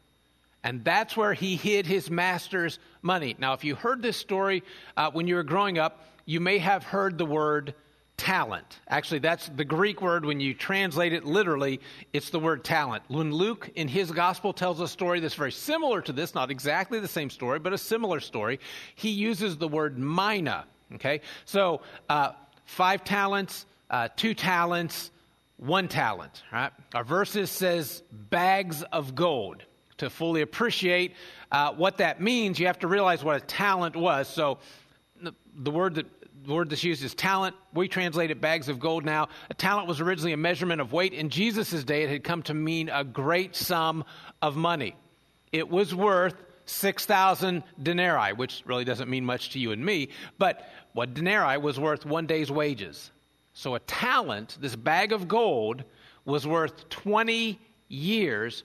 and 0.62 0.84
that's 0.84 1.16
where 1.16 1.34
he 1.34 1.56
hid 1.56 1.86
his 1.86 2.10
master's 2.10 2.78
money. 3.02 3.36
Now, 3.38 3.52
if 3.52 3.64
you 3.64 3.74
heard 3.74 4.02
this 4.02 4.16
story 4.16 4.62
uh, 4.96 5.10
when 5.10 5.28
you 5.28 5.36
were 5.36 5.42
growing 5.42 5.78
up, 5.78 6.04
you 6.24 6.40
may 6.40 6.58
have 6.58 6.82
heard 6.82 7.18
the 7.18 7.26
word 7.26 7.74
talent. 8.16 8.80
Actually, 8.88 9.20
that's 9.20 9.48
the 9.50 9.64
Greek 9.64 10.00
word. 10.00 10.24
When 10.24 10.40
you 10.40 10.54
translate 10.54 11.12
it 11.12 11.24
literally, 11.24 11.80
it's 12.12 12.30
the 12.30 12.40
word 12.40 12.64
talent. 12.64 13.04
When 13.08 13.32
Luke, 13.32 13.70
in 13.74 13.88
his 13.88 14.10
gospel, 14.10 14.52
tells 14.52 14.80
a 14.80 14.88
story 14.88 15.20
that's 15.20 15.34
very 15.34 15.52
similar 15.52 16.00
to 16.02 16.12
this, 16.12 16.34
not 16.34 16.50
exactly 16.50 16.98
the 16.98 17.08
same 17.08 17.30
story, 17.30 17.58
but 17.58 17.72
a 17.72 17.78
similar 17.78 18.20
story, 18.20 18.58
he 18.94 19.10
uses 19.10 19.56
the 19.56 19.68
word 19.68 19.98
mina. 19.98 20.64
Okay? 20.94 21.20
So, 21.44 21.82
uh, 22.08 22.32
five 22.64 23.04
talents, 23.04 23.66
uh, 23.90 24.08
two 24.16 24.34
talents, 24.34 25.10
one 25.56 25.88
talent. 25.88 26.42
Right? 26.52 26.72
Our 26.94 27.04
verses 27.04 27.50
says 27.50 28.02
bags 28.12 28.82
of 28.82 29.14
gold. 29.14 29.62
To 29.98 30.10
fully 30.10 30.42
appreciate 30.42 31.14
uh, 31.50 31.72
what 31.72 31.96
that 31.98 32.20
means, 32.20 32.58
you 32.58 32.66
have 32.66 32.80
to 32.80 32.86
realize 32.86 33.24
what 33.24 33.36
a 33.36 33.40
talent 33.40 33.96
was. 33.96 34.28
So, 34.28 34.58
the, 35.22 35.32
the 35.54 35.70
word 35.70 35.94
that 35.94 36.06
the 36.46 36.52
word 36.52 36.70
that's 36.70 36.84
used 36.84 37.02
is 37.02 37.14
talent. 37.14 37.56
We 37.74 37.88
translate 37.88 38.30
it 38.30 38.40
bags 38.40 38.68
of 38.68 38.78
gold 38.78 39.04
now. 39.04 39.28
A 39.50 39.54
talent 39.54 39.88
was 39.88 40.00
originally 40.00 40.32
a 40.32 40.36
measurement 40.36 40.80
of 40.80 40.92
weight. 40.92 41.12
In 41.12 41.28
Jesus' 41.28 41.82
day, 41.82 42.04
it 42.04 42.10
had 42.10 42.24
come 42.24 42.42
to 42.44 42.54
mean 42.54 42.88
a 42.88 43.04
great 43.04 43.56
sum 43.56 44.04
of 44.40 44.56
money. 44.56 44.94
It 45.52 45.68
was 45.68 45.94
worth 45.94 46.34
6,000 46.66 47.62
denarii, 47.82 48.32
which 48.32 48.62
really 48.66 48.84
doesn't 48.84 49.08
mean 49.08 49.24
much 49.24 49.50
to 49.50 49.58
you 49.58 49.72
and 49.72 49.84
me, 49.84 50.10
but 50.38 50.68
what 50.92 51.14
denarii 51.14 51.58
was 51.58 51.78
worth 51.78 52.04
one 52.04 52.26
day's 52.26 52.50
wages. 52.50 53.10
So 53.56 53.74
a 53.74 53.80
talent, 53.80 54.58
this 54.60 54.76
bag 54.76 55.12
of 55.12 55.28
gold, 55.28 55.82
was 56.26 56.46
worth 56.46 56.90
20 56.90 57.58
years 57.88 58.64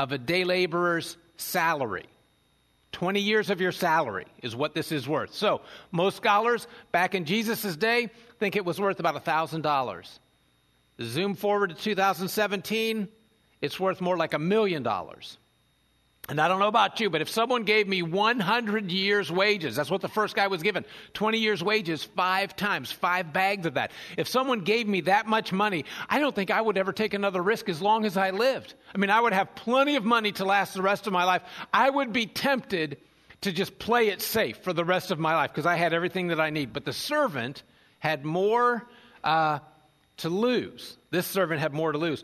of 0.00 0.10
a 0.10 0.18
day 0.18 0.42
laborer's 0.42 1.16
salary. 1.36 2.06
20 2.90 3.20
years 3.20 3.50
of 3.50 3.60
your 3.60 3.70
salary 3.70 4.26
is 4.42 4.56
what 4.56 4.74
this 4.74 4.90
is 4.90 5.06
worth. 5.06 5.32
So, 5.32 5.60
most 5.92 6.16
scholars 6.16 6.66
back 6.90 7.14
in 7.14 7.24
Jesus' 7.24 7.76
day 7.76 8.10
think 8.40 8.56
it 8.56 8.64
was 8.64 8.80
worth 8.80 8.98
about 8.98 9.14
$1,000. 9.24 10.18
Zoom 11.00 11.34
forward 11.36 11.70
to 11.70 11.76
2017, 11.76 13.06
it's 13.60 13.78
worth 13.78 14.00
more 14.00 14.16
like 14.16 14.34
a 14.34 14.40
million 14.40 14.82
dollars. 14.82 15.38
And 16.28 16.40
I 16.40 16.46
don't 16.46 16.60
know 16.60 16.68
about 16.68 17.00
you, 17.00 17.10
but 17.10 17.20
if 17.20 17.28
someone 17.28 17.64
gave 17.64 17.88
me 17.88 18.00
100 18.00 18.92
years' 18.92 19.30
wages, 19.30 19.74
that's 19.74 19.90
what 19.90 20.02
the 20.02 20.08
first 20.08 20.36
guy 20.36 20.46
was 20.46 20.62
given 20.62 20.84
20 21.14 21.38
years' 21.38 21.64
wages, 21.64 22.04
five 22.04 22.54
times, 22.54 22.92
five 22.92 23.32
bags 23.32 23.66
of 23.66 23.74
that. 23.74 23.90
If 24.16 24.28
someone 24.28 24.60
gave 24.60 24.86
me 24.86 25.00
that 25.02 25.26
much 25.26 25.52
money, 25.52 25.84
I 26.08 26.20
don't 26.20 26.34
think 26.34 26.52
I 26.52 26.60
would 26.60 26.78
ever 26.78 26.92
take 26.92 27.12
another 27.12 27.42
risk 27.42 27.68
as 27.68 27.82
long 27.82 28.04
as 28.04 28.16
I 28.16 28.30
lived. 28.30 28.74
I 28.94 28.98
mean, 28.98 29.10
I 29.10 29.20
would 29.20 29.32
have 29.32 29.52
plenty 29.56 29.96
of 29.96 30.04
money 30.04 30.30
to 30.32 30.44
last 30.44 30.74
the 30.74 30.82
rest 30.82 31.08
of 31.08 31.12
my 31.12 31.24
life. 31.24 31.42
I 31.74 31.90
would 31.90 32.12
be 32.12 32.26
tempted 32.26 32.98
to 33.40 33.50
just 33.50 33.76
play 33.80 34.06
it 34.08 34.22
safe 34.22 34.58
for 34.58 34.72
the 34.72 34.84
rest 34.84 35.10
of 35.10 35.18
my 35.18 35.34
life 35.34 35.50
because 35.50 35.66
I 35.66 35.74
had 35.74 35.92
everything 35.92 36.28
that 36.28 36.40
I 36.40 36.50
need. 36.50 36.72
But 36.72 36.84
the 36.84 36.92
servant 36.92 37.64
had 37.98 38.24
more 38.24 38.88
uh, 39.24 39.58
to 40.18 40.28
lose. 40.28 40.98
This 41.10 41.26
servant 41.26 41.60
had 41.60 41.72
more 41.72 41.90
to 41.90 41.98
lose. 41.98 42.22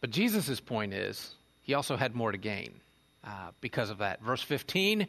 But 0.00 0.10
Jesus' 0.10 0.58
point 0.58 0.92
is, 0.92 1.36
he 1.62 1.74
also 1.74 1.96
had 1.96 2.16
more 2.16 2.32
to 2.32 2.38
gain 2.38 2.80
uh, 3.28 3.50
because 3.60 3.90
of 3.90 3.98
that. 3.98 4.22
Verse 4.22 4.42
15 4.42 5.06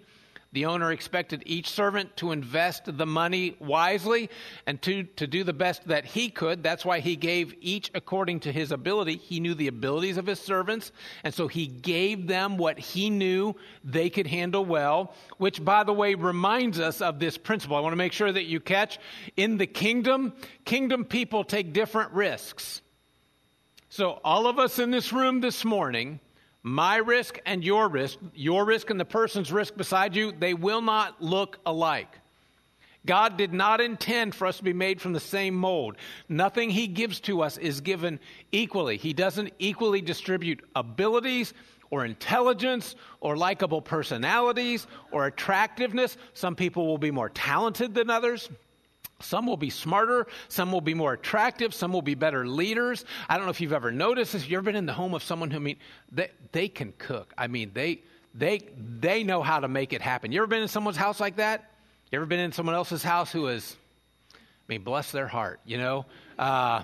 the 0.51 0.65
owner 0.65 0.91
expected 0.91 1.43
each 1.45 1.69
servant 1.69 2.17
to 2.17 2.31
invest 2.31 2.97
the 2.97 3.05
money 3.05 3.55
wisely 3.59 4.31
and 4.65 4.81
to, 4.81 5.03
to 5.03 5.27
do 5.27 5.43
the 5.43 5.53
best 5.53 5.87
that 5.87 6.05
he 6.05 6.29
could. 6.29 6.63
That's 6.63 6.83
why 6.83 7.01
he 7.01 7.15
gave 7.15 7.53
each 7.61 7.91
according 7.93 8.39
to 8.41 8.51
his 8.51 8.71
ability. 8.71 9.17
He 9.17 9.39
knew 9.39 9.53
the 9.53 9.67
abilities 9.67 10.17
of 10.17 10.25
his 10.25 10.39
servants, 10.39 10.91
and 11.23 11.35
so 11.35 11.47
he 11.47 11.67
gave 11.67 12.25
them 12.25 12.57
what 12.57 12.79
he 12.79 13.11
knew 13.11 13.55
they 13.83 14.09
could 14.09 14.25
handle 14.25 14.65
well, 14.65 15.13
which, 15.37 15.63
by 15.63 15.83
the 15.83 15.93
way, 15.93 16.15
reminds 16.15 16.79
us 16.79 16.99
of 16.99 17.19
this 17.19 17.37
principle. 17.37 17.77
I 17.77 17.81
want 17.81 17.93
to 17.93 17.97
make 17.97 18.13
sure 18.13 18.31
that 18.31 18.45
you 18.45 18.59
catch 18.59 18.97
in 19.37 19.57
the 19.57 19.67
kingdom, 19.67 20.33
kingdom 20.65 21.05
people 21.05 21.43
take 21.43 21.73
different 21.73 22.11
risks. 22.13 22.81
So, 23.89 24.19
all 24.23 24.47
of 24.47 24.57
us 24.57 24.79
in 24.79 24.89
this 24.89 25.13
room 25.13 25.41
this 25.41 25.63
morning, 25.63 26.19
my 26.63 26.97
risk 26.97 27.39
and 27.45 27.63
your 27.63 27.87
risk, 27.87 28.17
your 28.33 28.65
risk 28.65 28.89
and 28.89 28.99
the 28.99 29.05
person's 29.05 29.51
risk 29.51 29.75
beside 29.77 30.15
you, 30.15 30.31
they 30.31 30.53
will 30.53 30.81
not 30.81 31.21
look 31.21 31.59
alike. 31.65 32.19
God 33.05 33.37
did 33.37 33.53
not 33.53 33.79
intend 33.79 34.35
for 34.35 34.45
us 34.45 34.57
to 34.57 34.63
be 34.63 34.73
made 34.73 34.99
from 34.99 35.13
the 35.13 35.19
same 35.21 35.55
mold. 35.55 35.95
Nothing 36.27 36.69
He 36.69 36.87
gives 36.87 37.21
to 37.21 37.41
us 37.41 37.57
is 37.57 37.79
given 37.79 38.19
equally. 38.51 38.97
He 38.97 39.13
doesn't 39.13 39.53
equally 39.57 40.01
distribute 40.01 40.61
abilities 40.75 41.53
or 41.91 42.05
intelligence 42.05 42.95
or 43.21 43.37
likable 43.37 43.81
personalities 43.81 44.85
or 45.11 45.25
attractiveness. 45.25 46.17
Some 46.33 46.55
people 46.55 46.87
will 46.87 46.97
be 46.97 47.11
more 47.11 47.29
talented 47.29 47.93
than 47.93 48.09
others. 48.09 48.49
Some 49.21 49.45
will 49.45 49.57
be 49.57 49.69
smarter, 49.69 50.27
some 50.47 50.71
will 50.71 50.81
be 50.81 50.93
more 50.93 51.13
attractive, 51.13 51.73
some 51.73 51.91
will 51.91 52.01
be 52.01 52.15
better 52.15 52.47
leaders. 52.47 53.05
I 53.27 53.37
don't 53.37 53.45
know 53.45 53.51
if 53.51 53.61
you've 53.61 53.73
ever 53.73 53.91
noticed 53.91 54.33
this. 54.33 54.43
You've 54.43 54.57
ever 54.57 54.65
been 54.65 54.75
in 54.75 54.85
the 54.85 54.93
home 54.93 55.13
of 55.13 55.23
someone 55.23 55.51
who 55.51 55.57
I 55.57 55.59
mean 55.59 55.77
they, 56.11 56.31
they 56.51 56.67
can 56.67 56.93
cook. 56.97 57.33
I 57.37 57.47
mean 57.47 57.71
they 57.73 58.01
they 58.33 58.61
they 58.77 59.23
know 59.23 59.41
how 59.41 59.59
to 59.59 59.67
make 59.67 59.93
it 59.93 60.01
happen. 60.01 60.31
You 60.31 60.39
ever 60.39 60.47
been 60.47 60.61
in 60.61 60.67
someone's 60.67 60.97
house 60.97 61.19
like 61.19 61.37
that? 61.37 61.71
You 62.11 62.17
ever 62.17 62.25
been 62.25 62.39
in 62.39 62.51
someone 62.51 62.75
else's 62.75 63.03
house 63.03 63.31
who 63.31 63.47
is 63.47 63.75
I 64.69 64.73
mean, 64.73 64.83
bless 64.83 65.11
their 65.11 65.27
heart, 65.27 65.59
you 65.65 65.79
know? 65.79 66.05
Uh, 66.37 66.83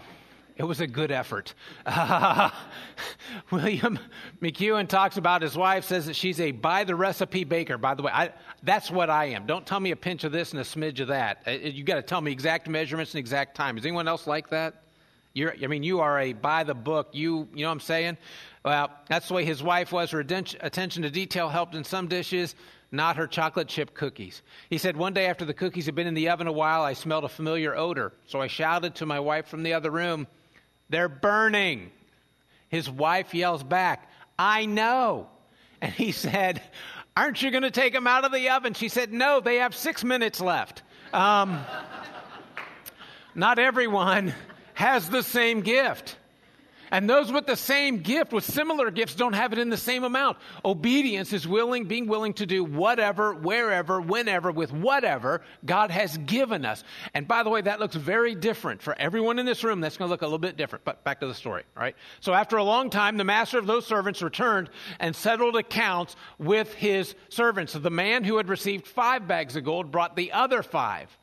It 0.57 0.63
was 0.63 0.79
a 0.79 0.87
good 0.87 1.11
effort. 1.11 1.53
Uh, 1.85 2.49
William 3.51 3.99
McEwen 4.41 4.87
talks 4.87 5.17
about 5.17 5.41
his 5.41 5.57
wife, 5.57 5.83
says 5.83 6.05
that 6.05 6.15
she's 6.15 6.39
a 6.39 6.51
by 6.51 6.85
the 6.85 6.95
recipe 6.95 7.43
baker. 7.43 7.77
By 7.77 7.93
the 7.93 8.03
way, 8.03 8.11
I, 8.13 8.31
that's 8.63 8.89
what 8.89 9.09
I 9.09 9.25
am. 9.25 9.45
Don't 9.45 9.65
tell 9.65 9.81
me 9.81 9.91
a 9.91 9.97
pinch 9.97 10.23
of 10.23 10.31
this 10.31 10.51
and 10.51 10.61
a 10.61 10.63
smidge 10.63 11.01
of 11.01 11.09
that. 11.09 11.43
Uh, 11.45 11.51
you 11.51 11.83
got 11.83 11.95
to 11.95 12.01
tell 12.01 12.21
me 12.21 12.31
exact 12.31 12.69
measurements 12.69 13.13
and 13.13 13.19
exact 13.19 13.55
time. 13.55 13.77
Is 13.77 13.85
anyone 13.85 14.07
else 14.07 14.27
like 14.27 14.49
that? 14.51 14.83
You're, 15.33 15.53
I 15.61 15.67
mean, 15.67 15.83
you 15.83 15.99
are 15.99 16.17
a 16.17 16.31
by 16.31 16.63
the 16.63 16.73
book. 16.73 17.09
You, 17.11 17.49
you 17.53 17.63
know 17.63 17.67
what 17.67 17.73
I'm 17.73 17.79
saying? 17.81 18.17
Well, 18.63 18.89
that's 19.09 19.27
the 19.27 19.33
way 19.33 19.43
his 19.43 19.61
wife 19.61 19.91
was. 19.91 20.11
Her 20.11 20.21
attention 20.21 21.03
to 21.03 21.09
detail 21.09 21.49
helped 21.49 21.75
in 21.75 21.83
some 21.83 22.07
dishes, 22.07 22.55
not 22.93 23.17
her 23.17 23.27
chocolate 23.27 23.67
chip 23.67 23.93
cookies. 23.93 24.41
He 24.69 24.77
said, 24.77 24.95
One 24.95 25.13
day 25.13 25.25
after 25.25 25.43
the 25.43 25.53
cookies 25.53 25.85
had 25.85 25.95
been 25.95 26.07
in 26.07 26.13
the 26.13 26.29
oven 26.29 26.47
a 26.47 26.53
while, 26.53 26.83
I 26.83 26.93
smelled 26.93 27.25
a 27.25 27.29
familiar 27.29 27.75
odor. 27.75 28.13
So 28.25 28.39
I 28.39 28.47
shouted 28.47 28.95
to 28.95 29.05
my 29.05 29.19
wife 29.19 29.47
from 29.47 29.63
the 29.63 29.73
other 29.73 29.91
room, 29.91 30.25
they're 30.89 31.09
burning. 31.09 31.91
His 32.69 32.89
wife 32.89 33.33
yells 33.33 33.63
back, 33.63 34.09
I 34.37 34.65
know. 34.65 35.29
And 35.81 35.91
he 35.91 36.11
said, 36.11 36.61
Aren't 37.17 37.41
you 37.41 37.51
going 37.51 37.63
to 37.63 37.71
take 37.71 37.93
them 37.93 38.07
out 38.07 38.25
of 38.25 38.31
the 38.31 38.49
oven? 38.49 38.73
She 38.73 38.89
said, 38.89 39.13
No, 39.13 39.39
they 39.39 39.57
have 39.57 39.75
six 39.75 40.03
minutes 40.03 40.41
left. 40.41 40.83
Um, 41.13 41.59
not 43.35 43.59
everyone 43.59 44.33
has 44.73 45.09
the 45.09 45.21
same 45.21 45.61
gift. 45.61 46.17
And 46.91 47.09
those 47.09 47.31
with 47.31 47.45
the 47.45 47.55
same 47.55 48.01
gift, 48.01 48.33
with 48.33 48.43
similar 48.43 48.91
gifts, 48.91 49.15
don't 49.15 49.33
have 49.33 49.53
it 49.53 49.59
in 49.59 49.69
the 49.69 49.77
same 49.77 50.03
amount. 50.03 50.37
Obedience 50.63 51.33
is 51.33 51.47
willing, 51.47 51.85
being 51.85 52.07
willing 52.07 52.33
to 52.35 52.45
do 52.45 52.63
whatever, 52.63 53.33
wherever, 53.33 53.99
whenever, 53.99 54.51
with 54.51 54.71
whatever 54.71 55.41
God 55.65 55.91
has 55.91 56.17
given 56.17 56.65
us. 56.65 56.83
And 57.13 57.27
by 57.27 57.43
the 57.43 57.49
way, 57.49 57.61
that 57.61 57.79
looks 57.79 57.95
very 57.95 58.35
different 58.35 58.81
for 58.81 58.95
everyone 58.97 59.39
in 59.39 59.45
this 59.45 59.63
room. 59.63 59.81
That's 59.81 59.97
going 59.97 60.09
to 60.09 60.11
look 60.11 60.21
a 60.21 60.25
little 60.25 60.39
bit 60.39 60.57
different. 60.57 60.85
But 60.85 61.03
back 61.03 61.19
to 61.21 61.27
the 61.27 61.33
story, 61.33 61.63
right? 61.75 61.95
So 62.19 62.33
after 62.33 62.57
a 62.57 62.63
long 62.63 62.89
time, 62.89 63.17
the 63.17 63.23
master 63.23 63.57
of 63.57 63.67
those 63.67 63.85
servants 63.85 64.21
returned 64.21 64.69
and 64.99 65.15
settled 65.15 65.55
accounts 65.55 66.15
with 66.37 66.73
his 66.73 67.15
servants. 67.29 67.73
So 67.73 67.79
the 67.79 67.89
man 67.89 68.23
who 68.23 68.37
had 68.37 68.49
received 68.49 68.87
five 68.87 69.27
bags 69.27 69.55
of 69.55 69.63
gold 69.63 69.91
brought 69.91 70.15
the 70.15 70.31
other 70.31 70.63
five. 70.63 71.15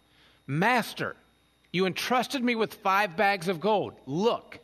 Master, 0.47 1.17
you 1.73 1.87
entrusted 1.87 2.43
me 2.43 2.55
with 2.55 2.75
five 2.75 3.17
bags 3.17 3.49
of 3.49 3.61
gold. 3.61 3.95
Look, 4.07 4.59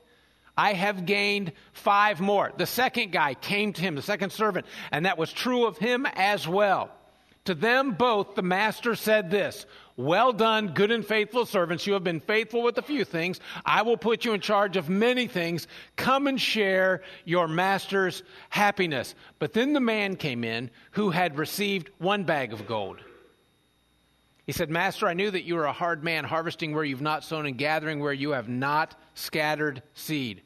I 0.59 0.73
have 0.73 1.07
gained 1.07 1.53
five 1.73 2.21
more. 2.21 2.53
The 2.57 2.67
second 2.67 3.12
guy 3.12 3.35
came 3.35 3.73
to 3.73 3.81
him, 3.81 3.95
the 3.95 4.03
second 4.03 4.31
servant, 4.31 4.67
and 4.91 5.07
that 5.07 5.17
was 5.17 5.33
true 5.33 5.67
of 5.67 5.79
him 5.79 6.05
as 6.15 6.49
well. 6.49 6.91
To 7.45 7.55
them 7.55 7.93
both, 7.93 8.35
the 8.35 8.43
master 8.43 8.97
said 8.97 9.31
this 9.31 9.67
Well 9.97 10.33
done, 10.33 10.75
good 10.75 10.91
and 10.91 11.07
faithful 11.07 11.47
servants. 11.47 11.87
You 11.87 11.93
have 11.93 12.03
been 12.03 12.19
faithful 12.19 12.65
with 12.65 12.77
a 12.77 12.83
few 12.83 13.05
things. 13.05 13.38
I 13.65 13.83
will 13.83 13.97
put 13.97 14.25
you 14.25 14.33
in 14.33 14.41
charge 14.41 14.77
of 14.77 14.88
many 14.88 15.29
things. 15.29 15.69
Come 15.95 16.27
and 16.27 16.41
share 16.41 17.03
your 17.25 17.47
master's 17.47 18.25
happiness. 18.50 19.15
But 19.38 19.53
then 19.53 19.75
the 19.75 19.81
man 19.81 20.17
came 20.17 20.43
in 20.43 20.73
who 20.91 21.11
had 21.11 21.38
received 21.38 21.88
one 21.99 22.25
bag 22.25 22.53
of 22.53 22.67
gold. 22.67 22.99
He 24.45 24.53
said, 24.53 24.71
Master, 24.71 25.07
I 25.07 25.15
knew 25.15 25.31
that 25.31 25.45
you 25.45 25.57
are 25.59 25.67
a 25.67 25.73
hard 25.73 26.03
man, 26.03 26.25
harvesting 26.25 26.75
where 26.75 26.83
you've 26.83 27.00
not 27.00 27.23
sown 27.23 27.47
and 27.47 27.57
gathering 27.57 28.00
where 28.00 28.12
you 28.12 28.31
have 28.31 28.49
not 28.49 28.99
scattered 29.15 29.83
seed. 29.95 30.43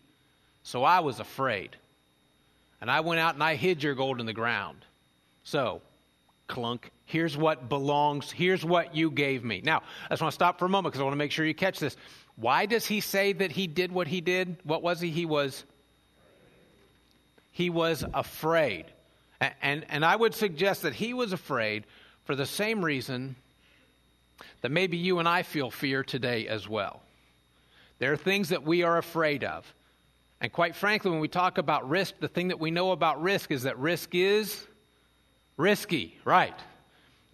So 0.62 0.84
I 0.84 1.00
was 1.00 1.20
afraid. 1.20 1.76
And 2.80 2.90
I 2.90 3.00
went 3.00 3.20
out 3.20 3.34
and 3.34 3.42
I 3.42 3.54
hid 3.54 3.82
your 3.82 3.94
gold 3.94 4.20
in 4.20 4.26
the 4.26 4.32
ground. 4.32 4.78
So, 5.44 5.82
clunk, 6.48 6.90
here's 7.04 7.36
what 7.36 7.68
belongs, 7.68 8.30
here's 8.30 8.64
what 8.64 8.94
you 8.94 9.10
gave 9.10 9.44
me. 9.44 9.60
Now, 9.64 9.82
I 10.06 10.14
just 10.14 10.22
want 10.22 10.32
to 10.32 10.34
stop 10.34 10.58
for 10.58 10.66
a 10.66 10.68
moment 10.68 10.92
because 10.92 11.00
I 11.00 11.04
want 11.04 11.14
to 11.14 11.18
make 11.18 11.32
sure 11.32 11.44
you 11.44 11.54
catch 11.54 11.78
this. 11.78 11.96
Why 12.36 12.66
does 12.66 12.86
he 12.86 13.00
say 13.00 13.32
that 13.34 13.52
he 13.52 13.66
did 13.66 13.92
what 13.92 14.06
he 14.06 14.20
did? 14.20 14.56
What 14.64 14.82
was 14.82 15.00
he? 15.00 15.10
He 15.10 15.26
was 15.26 15.64
he 17.52 17.68
was 17.70 18.02
afraid. 18.14 18.86
And, 19.40 19.54
and, 19.62 19.86
and 19.90 20.04
I 20.04 20.16
would 20.16 20.34
suggest 20.34 20.82
that 20.82 20.94
he 20.94 21.14
was 21.14 21.32
afraid 21.32 21.84
for 22.24 22.34
the 22.34 22.46
same 22.46 22.84
reason 22.84 23.36
that 24.62 24.70
maybe 24.70 24.96
you 24.96 25.18
and 25.18 25.28
I 25.28 25.42
feel 25.42 25.70
fear 25.70 26.02
today 26.02 26.48
as 26.48 26.68
well. 26.68 27.02
There 27.98 28.12
are 28.12 28.16
things 28.16 28.48
that 28.48 28.64
we 28.64 28.82
are 28.82 28.96
afraid 28.98 29.44
of. 29.44 29.72
And 30.42 30.52
quite 30.52 30.74
frankly, 30.74 31.10
when 31.12 31.20
we 31.20 31.28
talk 31.28 31.56
about 31.56 31.88
risk, 31.88 32.16
the 32.18 32.26
thing 32.26 32.48
that 32.48 32.58
we 32.58 32.72
know 32.72 32.90
about 32.90 33.22
risk 33.22 33.52
is 33.52 33.62
that 33.62 33.78
risk 33.78 34.12
is 34.12 34.66
risky, 35.56 36.18
right? 36.24 36.58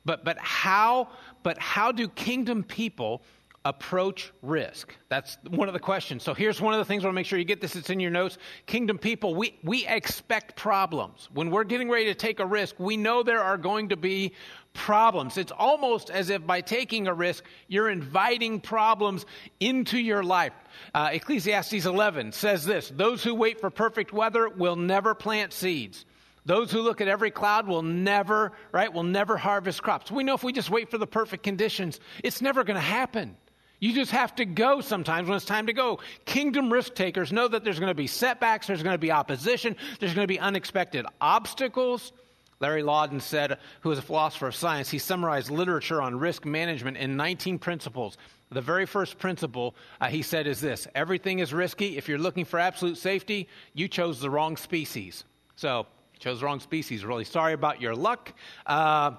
But, 0.05 0.27
but, 0.27 0.39
how, 0.39 1.09
but 1.43 1.59
how 1.59 1.91
do 1.91 2.07
kingdom 2.07 2.63
people 2.63 3.23
approach 3.65 4.31
risk? 4.43 4.95
That's 5.09 5.39
one 5.49 5.69
of 5.69 5.75
the 5.75 5.81
questions. 5.81 6.23
So 6.23 6.35
here's 6.35 6.61
one 6.61 6.75
of 6.75 6.79
the 6.79 6.85
things 6.85 7.03
I 7.03 7.07
want 7.07 7.15
to 7.15 7.17
make 7.17 7.25
sure 7.25 7.39
you 7.39 7.47
get 7.47 7.63
this, 7.63 7.77
it's 7.77 7.89
in 7.89 7.99
your 7.99 8.11
notes. 8.11 8.37
Kingdom 8.67 8.99
people, 8.99 9.35
we, 9.35 9.59
we 9.63 9.87
expect 9.87 10.55
problems. 10.55 11.31
When 11.33 11.51
we're 11.51 11.65
getting 11.65 11.89
ready 11.89 12.05
to 12.07 12.15
take 12.15 12.41
a 12.41 12.47
risk, 12.47 12.79
we 12.79 12.99
know 12.99 13.23
there 13.23 13.43
are 13.43 13.57
going 13.57 13.89
to 13.89 13.97
be 13.97 14.35
problems. 14.79 15.37
It's 15.37 15.53
almost 15.53 16.09
as 16.09 16.31
if 16.31 16.47
by 16.47 16.61
taking 16.61 17.09
a 17.09 17.13
risk, 17.13 17.45
you're 17.67 17.91
inviting 17.91 18.61
problems 18.61 19.27
into 19.59 19.99
your 19.99 20.23
life. 20.23 20.53
Uh, 20.95 21.11
Ecclesiastes 21.13 21.85
11 21.85 22.33
says 22.33 22.65
this 22.65 22.89
Those 22.89 23.23
who 23.23 23.35
wait 23.35 23.61
for 23.61 23.69
perfect 23.69 24.13
weather 24.13 24.49
will 24.49 24.77
never 24.77 25.15
plant 25.15 25.53
seeds. 25.53 26.07
Those 26.47 26.71
who 26.71 26.81
look 26.81 27.03
at 27.03 27.09
every 27.09 27.31
cloud 27.31 27.67
will 27.67 27.83
never, 27.83 28.53
right, 28.73 28.91
will 28.91 29.03
never 29.03 29.37
harvest 29.37 29.83
crops. 29.83 30.11
We 30.11 30.25
know 30.25 30.35
if 30.35 30.45
we 30.45 30.53
just 30.53 30.71
wait 30.71 30.91
for 30.91 30.97
the 30.97 31.07
perfect 31.07 31.43
conditions, 31.43 32.01
it's 32.25 32.41
never 32.41 32.65
going 32.65 32.77
to 32.77 32.81
happen. 32.81 33.37
You 33.81 33.93
just 33.93 34.13
have 34.13 34.35
to 34.37 34.45
go 34.45 34.81
sometimes 34.81 35.29
when 35.29 35.37
it's 35.37 35.45
time 35.45 35.67
to 35.67 35.73
go. 35.73 36.01
Kingdom 36.25 36.73
risk 36.73 36.95
takers 36.95 37.33
know 37.33 37.49
that 37.49 37.65
there's 37.65 37.79
going 37.79 37.91
to 37.91 37.95
be 37.95 38.07
setbacks, 38.07 38.67
there's 38.67 38.83
going 38.83 38.95
to 38.95 38.99
be 38.99 39.13
opposition, 39.13 39.77
there's 40.01 40.15
going 40.15 40.25
to 40.25 40.33
be 40.33 40.41
unexpected 40.41 41.05
obstacles. 41.21 42.13
Larry 42.61 42.83
Laudan 42.83 43.21
said, 43.21 43.59
who 43.83 43.91
is 43.93 43.99
a 43.99 44.03
philosopher 44.03 44.49
of 44.49 44.55
science, 44.55 44.91
he 44.91 44.99
summarized 44.99 45.51
literature 45.51 46.03
on 46.03 46.19
risk 46.19 46.45
management 46.45 46.97
in 46.97 47.17
19 47.17 47.59
principles. 47.59 48.19
The 48.51 48.61
very 48.61 48.87
first 48.87 49.19
principle 49.19 49.77
uh, 50.01 50.09
he 50.09 50.23
said 50.23 50.47
is 50.47 50.61
this 50.61 50.89
everything 50.95 51.39
is 51.39 51.53
risky. 51.53 51.97
If 51.97 52.09
you're 52.09 52.19
looking 52.19 52.45
for 52.45 52.59
absolute 52.59 52.97
safety, 52.97 53.49
you 53.75 53.89
chose 53.89 54.21
the 54.21 54.31
wrong 54.31 54.57
species. 54.57 55.25
So, 55.57 55.87
chose 56.19 56.41
the 56.41 56.47
wrong 56.47 56.61
species. 56.61 57.05
Really 57.05 57.25
sorry 57.25 57.53
about 57.53 57.81
your 57.81 57.95
luck. 57.95 58.33
Uh, 58.67 59.13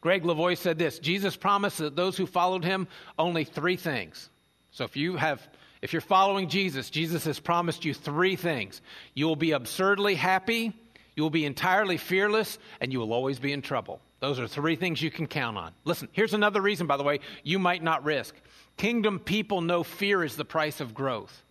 Greg 0.00 0.24
Levoy 0.24 0.56
said 0.56 0.78
this 0.78 0.98
Jesus 0.98 1.36
promised 1.36 1.78
that 1.78 1.94
those 1.94 2.16
who 2.16 2.26
followed 2.26 2.64
him 2.64 2.88
only 3.18 3.44
three 3.44 3.76
things. 3.76 4.30
So, 4.70 4.84
if 4.84 4.96
you 4.96 5.16
have 5.16 5.46
if 5.82 5.92
you're 5.92 6.00
following 6.00 6.48
Jesus, 6.48 6.90
Jesus 6.90 7.24
has 7.26 7.38
promised 7.38 7.84
you 7.84 7.92
three 7.92 8.34
things. 8.34 8.80
You 9.14 9.26
will 9.26 9.36
be 9.36 9.52
absurdly 9.52 10.14
happy, 10.14 10.72
you 11.16 11.22
will 11.22 11.30
be 11.30 11.46
entirely 11.46 11.96
fearless, 11.96 12.58
and 12.80 12.92
you 12.92 13.00
will 13.00 13.12
always 13.12 13.38
be 13.38 13.52
in 13.52 13.62
trouble. 13.62 14.00
Those 14.20 14.38
are 14.38 14.46
three 14.46 14.76
things 14.76 15.00
you 15.00 15.10
can 15.10 15.26
count 15.26 15.56
on. 15.56 15.72
Listen, 15.84 16.08
here's 16.12 16.34
another 16.34 16.60
reason, 16.60 16.86
by 16.86 16.98
the 16.98 17.02
way, 17.02 17.20
you 17.42 17.58
might 17.58 17.82
not 17.82 18.04
risk. 18.04 18.34
Kingdom 18.76 19.18
people 19.18 19.62
know 19.62 19.82
fear 19.82 20.22
is 20.22 20.36
the 20.36 20.44
price 20.44 20.80
of 20.80 20.94
growth. 20.94 21.42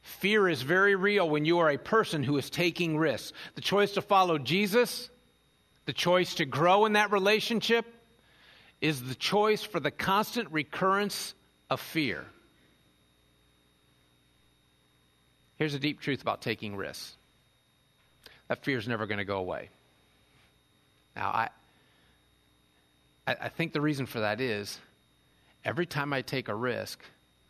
Fear 0.00 0.48
is 0.48 0.62
very 0.62 0.94
real 0.94 1.28
when 1.28 1.44
you 1.44 1.58
are 1.58 1.70
a 1.70 1.78
person 1.78 2.22
who 2.22 2.38
is 2.38 2.48
taking 2.48 2.96
risks. 2.96 3.34
The 3.54 3.60
choice 3.60 3.92
to 3.92 4.02
follow 4.02 4.38
Jesus, 4.38 5.10
the 5.84 5.92
choice 5.92 6.36
to 6.36 6.46
grow 6.46 6.86
in 6.86 6.94
that 6.94 7.12
relationship, 7.12 7.84
is 8.80 9.02
the 9.02 9.14
choice 9.14 9.62
for 9.62 9.78
the 9.78 9.90
constant 9.90 10.50
recurrence 10.50 11.34
of 11.68 11.80
fear. 11.80 12.24
Here's 15.56 15.74
a 15.74 15.78
deep 15.78 16.00
truth 16.00 16.22
about 16.22 16.40
taking 16.40 16.76
risks 16.76 17.18
that 18.50 18.64
fear 18.64 18.76
is 18.76 18.88
never 18.88 19.06
going 19.06 19.18
to 19.18 19.24
go 19.24 19.36
away. 19.36 19.68
Now, 21.14 21.28
I, 21.28 21.48
I 23.28 23.48
think 23.48 23.72
the 23.72 23.80
reason 23.80 24.06
for 24.06 24.18
that 24.18 24.40
is 24.40 24.80
every 25.64 25.86
time 25.86 26.12
I 26.12 26.20
take 26.20 26.48
a 26.48 26.54
risk, 26.54 27.00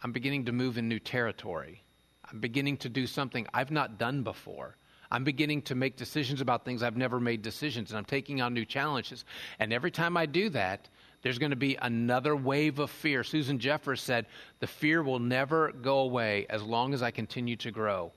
I'm 0.02 0.12
beginning 0.12 0.44
to 0.44 0.52
move 0.52 0.76
in 0.76 0.90
new 0.90 0.98
territory. 0.98 1.82
I'm 2.30 2.38
beginning 2.38 2.76
to 2.78 2.90
do 2.90 3.06
something 3.06 3.46
I've 3.54 3.70
not 3.70 3.98
done 3.98 4.22
before. 4.22 4.76
I'm 5.10 5.24
beginning 5.24 5.62
to 5.62 5.74
make 5.74 5.96
decisions 5.96 6.42
about 6.42 6.66
things 6.66 6.82
I've 6.82 6.98
never 6.98 7.18
made 7.18 7.40
decisions, 7.40 7.90
and 7.90 7.96
I'm 7.96 8.04
taking 8.04 8.42
on 8.42 8.52
new 8.52 8.66
challenges. 8.66 9.24
And 9.58 9.72
every 9.72 9.90
time 9.90 10.18
I 10.18 10.26
do 10.26 10.50
that, 10.50 10.86
there's 11.22 11.38
going 11.38 11.48
to 11.48 11.56
be 11.56 11.78
another 11.80 12.36
wave 12.36 12.78
of 12.78 12.90
fear. 12.90 13.24
Susan 13.24 13.58
Jeffers 13.58 14.02
said, 14.02 14.26
The 14.58 14.66
fear 14.66 15.02
will 15.02 15.18
never 15.18 15.72
go 15.72 16.00
away 16.00 16.44
as 16.50 16.62
long 16.62 16.92
as 16.92 17.02
I 17.02 17.10
continue 17.10 17.56
to 17.56 17.70
grow. 17.70 18.12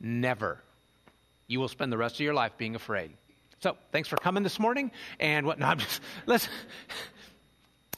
Never 0.00 0.62
you 1.50 1.58
will 1.58 1.68
spend 1.68 1.92
the 1.92 1.98
rest 1.98 2.14
of 2.14 2.20
your 2.20 2.32
life 2.32 2.52
being 2.56 2.76
afraid. 2.76 3.10
So, 3.58 3.76
thanks 3.92 4.08
for 4.08 4.16
coming 4.16 4.42
this 4.42 4.58
morning. 4.58 4.90
And 5.18 5.44
what? 5.44 5.58
No, 5.58 5.66
I'm 5.66 5.78
just 5.78 6.00
listen. 6.26 6.50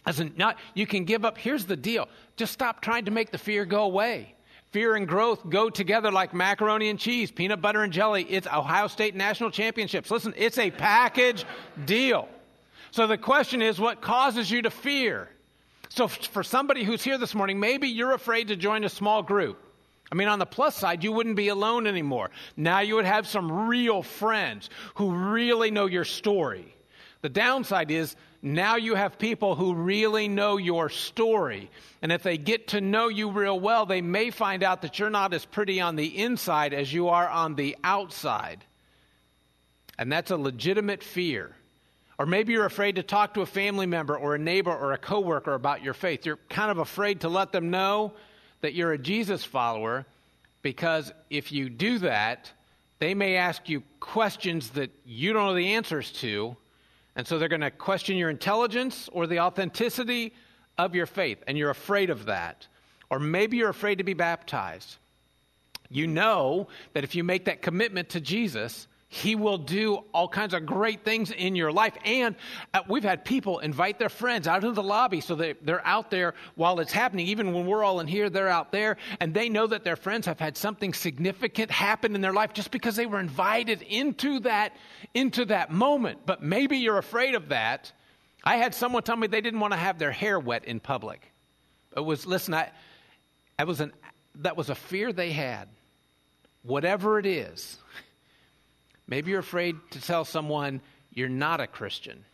Listen, 0.04 0.35
not 0.37 0.56
you 0.75 0.87
can 0.87 1.04
give 1.04 1.25
up. 1.25 1.38
Here's 1.38 1.66
the 1.66 1.76
deal: 1.76 2.09
just 2.37 2.52
stop 2.52 2.80
trying 2.80 3.04
to 3.04 3.11
make 3.11 3.30
the 3.30 3.38
fear 3.38 3.64
go 3.64 3.85
away. 3.85 4.35
Fear 4.71 4.97
and 4.97 5.06
growth 5.06 5.49
go 5.50 5.68
together 5.68 6.11
like 6.11 6.32
macaroni 6.32 6.88
and 6.88 6.99
cheese, 6.99 7.30
peanut 7.30 7.61
butter 7.61 7.82
and 7.82 7.92
jelly. 7.92 8.25
It's 8.25 8.47
Ohio 8.47 8.87
State 8.87 9.14
national 9.14 9.50
championships. 9.50 10.11
Listen, 10.11 10.32
it's 10.35 10.56
a 10.56 10.71
package 10.71 11.44
deal. 11.85 12.26
So 12.90 13.06
the 13.06 13.18
question 13.18 13.61
is, 13.61 13.78
what 13.78 14.00
causes 14.00 14.50
you 14.50 14.62
to 14.62 14.71
fear? 14.71 15.28
So, 15.90 16.09
for 16.09 16.42
somebody 16.42 16.85
who's 16.85 17.04
here 17.04 17.18
this 17.18 17.35
morning, 17.35 17.61
maybe 17.61 17.87
you're 17.87 18.12
afraid 18.12 18.49
to 18.49 18.56
join 18.56 18.82
a 18.85 18.88
small 18.88 19.23
group. 19.23 19.62
I 20.12 20.14
mean, 20.14 20.28
on 20.28 20.38
the 20.38 20.47
plus 20.47 20.76
side, 20.76 21.02
you 21.02 21.11
wouldn't 21.11 21.37
be 21.37 21.49
alone 21.49 21.87
anymore. 21.87 22.31
Now 22.54 22.81
you 22.81 22.97
would 22.97 23.07
have 23.07 23.26
some 23.26 23.66
real 23.66 24.02
friends 24.02 24.69
who 24.97 25.11
really 25.11 25.71
know 25.71 25.87
your 25.87 26.04
story. 26.04 26.76
The 27.23 27.31
downside 27.31 27.90
is 27.90 28.14
now 28.42 28.76
you 28.76 28.95
have 28.95 29.19
people 29.19 29.54
who 29.54 29.73
really 29.73 30.28
know 30.28 30.59
your 30.59 30.90
story. 30.90 31.71
And 32.02 32.12
if 32.12 32.23
they 32.23 32.37
get 32.37 32.69
to 32.69 32.83
know 32.83 33.09
you 33.09 33.31
real 33.31 33.59
well, 33.59 33.87
they 33.87 34.02
may 34.02 34.28
find 34.28 34.62
out 34.62 34.83
that 34.83 34.99
you're 34.99 35.09
not 35.09 35.33
as 35.33 35.47
pretty 35.47 35.81
on 35.81 35.97
the 35.97 36.19
inside 36.19 36.75
as 36.75 36.92
you 36.92 37.09
are 37.09 37.28
on 37.28 37.54
the 37.54 37.75
outside. 37.83 38.62
And 39.99 40.12
that's 40.12 40.31
a 40.31 40.37
legitimate 40.37 41.02
fear. 41.02 41.57
Or 42.19 42.26
maybe 42.26 42.52
you're 42.52 42.66
afraid 42.66 42.97
to 42.97 43.02
talk 43.02 43.33
to 43.35 43.40
a 43.40 43.47
family 43.47 43.87
member 43.87 44.19
or 44.19 44.35
a 44.35 44.38
neighbor 44.38 44.76
or 44.76 44.92
a 44.92 44.99
coworker 44.99 45.54
about 45.54 45.83
your 45.83 45.95
faith. 45.95 46.26
You're 46.26 46.38
kind 46.50 46.71
of 46.71 46.76
afraid 46.76 47.23
to 47.23 47.31
let 47.31 47.50
them 47.50 47.71
know 47.71 48.12
that 48.62 48.75
you're 48.75 48.92
a 48.92 48.99
Jesus 48.99 49.45
follower 49.45 50.07
because 50.62 51.12
if 51.28 51.52
you 51.52 51.69
do 51.69 51.99
that, 51.99 52.50
they 53.00 53.14
may 53.14 53.37
ask 53.37 53.69
you 53.69 53.83
questions 54.00 54.71
that 54.71 54.90
you 55.04 55.33
don't 55.33 55.47
know 55.47 55.54
the 55.54 55.75
answers 55.75 56.11
to. 56.12 56.57
And 57.16 57.26
so 57.26 57.38
they're 57.38 57.49
going 57.49 57.61
to 57.61 57.71
question 57.71 58.16
your 58.16 58.31
intelligence 58.31 59.09
or 59.12 59.26
the 59.26 59.40
authenticity 59.40 60.33
of 60.78 60.95
your 60.95 61.07
faith. 61.07 61.42
And 61.47 61.59
you're 61.59 61.71
afraid 61.71 62.11
of 62.11 62.26
that. 62.26 62.69
Or 63.11 63.19
maybe 63.19 63.59
you're 63.59 63.69
afraid 63.69 63.99
to 63.99 64.04
be 64.04 64.14
baptized. 64.14 64.97
You 65.90 66.07
know 66.07 66.69
that 66.95 67.04
if 67.04 67.14
you 67.14 67.25
make 67.25 67.45
that 67.45 67.61
commitment 67.61 68.09
to 68.11 68.21
Jesus, 68.21 68.87
he 69.14 69.35
will 69.35 69.59
do 69.59 69.97
all 70.14 70.26
kinds 70.26 70.54
of 70.54 70.64
great 70.64 71.04
things 71.04 71.31
in 71.31 71.54
your 71.54 71.71
life. 71.71 71.92
And 72.02 72.35
uh, 72.73 72.81
we've 72.88 73.04
had 73.04 73.26
people 73.26 73.59
invite 73.59 73.99
their 73.99 74.09
friends 74.09 74.49
out 74.49 74.64
into 74.64 74.73
the 74.73 74.83
lobby 74.83 75.21
so 75.21 75.35
that 75.35 75.66
they're 75.66 75.87
out 75.87 76.11
there 76.11 76.33
while 76.54 76.81
it's 76.81 76.92
happening. 76.92 77.26
Even 77.26 77.52
when 77.52 77.66
we're 77.66 77.85
all 77.85 78.00
in 78.00 78.07
here, 78.07 78.31
they're 78.31 78.49
out 78.49 78.73
there. 78.73 78.97
And 79.21 79.35
they 79.35 79.50
know 79.50 79.66
that 79.66 79.85
their 79.85 79.97
friends 79.97 80.25
have 80.25 80.38
had 80.40 80.57
something 80.57 80.95
significant 80.95 81.71
happen 81.71 82.14
in 82.14 82.23
their 82.23 82.33
life 82.33 82.54
just 82.54 82.71
because 82.71 82.97
they 82.97 83.04
were 83.04 83.21
invited 83.21 83.83
into 83.83 84.40
that, 84.40 84.75
into 85.12 85.45
that 85.45 85.71
moment. 85.71 86.21
But 86.25 86.42
maybe 86.42 86.78
you're 86.78 86.97
afraid 86.97 87.35
of 87.35 87.50
that. 87.50 87.92
I 88.42 88.57
had 88.57 88.75
someone 88.75 89.02
tell 89.02 89.16
me 89.16 89.26
they 89.26 89.42
didn't 89.42 89.61
want 89.61 89.75
to 89.75 89.78
have 89.78 89.99
their 89.99 90.12
hair 90.12 90.40
wet 90.40 90.64
in 90.64 90.81
public. 90.81 91.31
It 91.95 92.00
was, 92.00 92.25
listen, 92.25 92.54
I, 92.54 92.71
I 93.59 93.64
was 93.64 93.81
an, 93.81 93.92
that 94.37 94.57
was 94.57 94.71
a 94.71 94.75
fear 94.75 95.12
they 95.12 95.33
had. 95.33 95.69
Whatever 96.62 97.19
it 97.19 97.26
is. 97.26 97.76
Maybe 99.12 99.31
you're 99.31 99.40
afraid 99.40 99.76
to 99.90 100.00
tell 100.00 100.25
someone 100.25 100.81
you're 101.12 101.28
not 101.28 101.61
a 101.61 101.66
Christian 101.66 102.25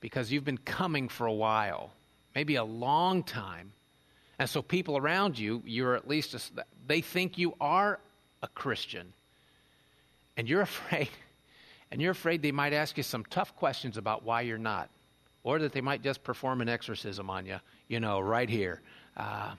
because 0.00 0.32
you've 0.32 0.44
been 0.44 0.58
coming 0.58 1.08
for 1.08 1.24
a 1.24 1.32
while, 1.32 1.92
maybe 2.34 2.56
a 2.56 2.64
long 2.64 3.22
time. 3.22 3.72
And 4.40 4.50
so 4.50 4.60
people 4.60 4.96
around 4.96 5.38
you, 5.38 5.62
you're 5.64 5.94
at 5.94 6.08
least, 6.08 6.34
a, 6.34 6.64
they 6.88 7.00
think 7.00 7.38
you 7.38 7.54
are 7.60 8.00
a 8.42 8.48
Christian. 8.48 9.12
And 10.36 10.48
you're 10.48 10.62
afraid, 10.72 11.10
and 11.92 12.02
you're 12.02 12.10
afraid 12.10 12.42
they 12.42 12.50
might 12.50 12.72
ask 12.72 12.96
you 12.96 13.04
some 13.04 13.24
tough 13.26 13.54
questions 13.54 13.96
about 13.96 14.24
why 14.24 14.40
you're 14.40 14.58
not, 14.58 14.90
or 15.44 15.60
that 15.60 15.70
they 15.70 15.80
might 15.80 16.02
just 16.02 16.24
perform 16.24 16.60
an 16.60 16.68
exorcism 16.68 17.30
on 17.30 17.46
you, 17.46 17.60
you 17.86 18.00
know, 18.00 18.18
right 18.18 18.50
here. 18.50 18.82
Uh, 19.16 19.52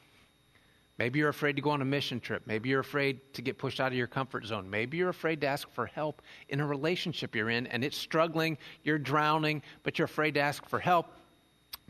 Maybe 1.04 1.20
you're 1.20 1.28
afraid 1.28 1.58
to 1.58 1.62
go 1.62 1.72
on 1.72 1.82
a 1.82 1.86
mission 1.86 2.22
trip. 2.22 2.44
Maybe 2.46 2.70
you're 2.70 2.80
afraid 2.80 3.20
to 3.34 3.42
get 3.42 3.58
pushed 3.58 3.82
out 3.82 3.88
of 3.92 3.98
your 3.98 4.08
comfort 4.08 4.46
zone. 4.46 4.70
Maybe 4.70 4.96
you're 4.96 5.10
afraid 5.10 5.42
to 5.42 5.48
ask 5.48 5.70
for 5.72 5.86
help 5.86 6.22
in 6.48 6.62
a 6.62 6.66
relationship 6.66 7.36
you're 7.36 7.50
in 7.50 7.68
and 7.68 7.84
it's 7.84 7.98
struggling, 7.98 8.58
you're 8.86 8.98
drowning, 8.98 9.64
but 9.84 10.00
you're 10.00 10.06
afraid 10.06 10.36
to 10.36 10.40
ask 10.40 10.66
for 10.66 10.80
help 10.80 11.08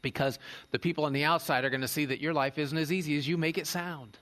because 0.02 0.40
the 0.72 0.80
people 0.80 1.06
on 1.06 1.14
the 1.14 1.26
outside 1.26 1.64
are 1.64 1.70
going 1.70 1.82
to 1.82 1.88
see 1.88 2.06
that 2.06 2.22
your 2.22 2.34
life 2.34 2.58
isn't 2.58 2.76
as 2.76 2.92
easy 2.92 3.16
as 3.16 3.28
you 3.28 3.38
make 3.38 3.60
it 3.60 3.68
sound. 3.68 4.18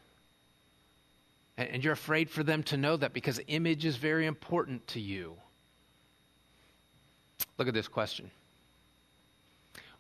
And 1.56 1.82
you're 1.82 1.94
afraid 1.94 2.30
for 2.30 2.44
them 2.44 2.62
to 2.64 2.76
know 2.76 2.98
that 2.98 3.14
because 3.14 3.40
image 3.48 3.86
is 3.86 3.96
very 3.96 4.26
important 4.26 4.86
to 4.88 5.00
you. 5.00 5.38
Look 7.58 7.70
at 7.70 7.74
this 7.74 7.88
question. 7.88 8.30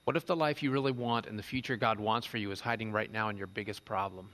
What 0.04 0.17
if 0.17 0.25
the 0.25 0.36
life 0.36 0.62
you 0.62 0.69
really 0.69 0.91
want 0.91 1.27
and 1.27 1.39
the 1.39 1.43
future 1.43 1.77
God 1.77 1.97
wants 1.97 2.27
for 2.27 2.36
you 2.36 2.51
is 2.51 2.60
hiding 2.60 2.91
right 2.91 3.10
now 3.10 3.30
in 3.30 3.38
your 3.38 3.47
biggest 3.47 3.86
problem? 3.86 4.32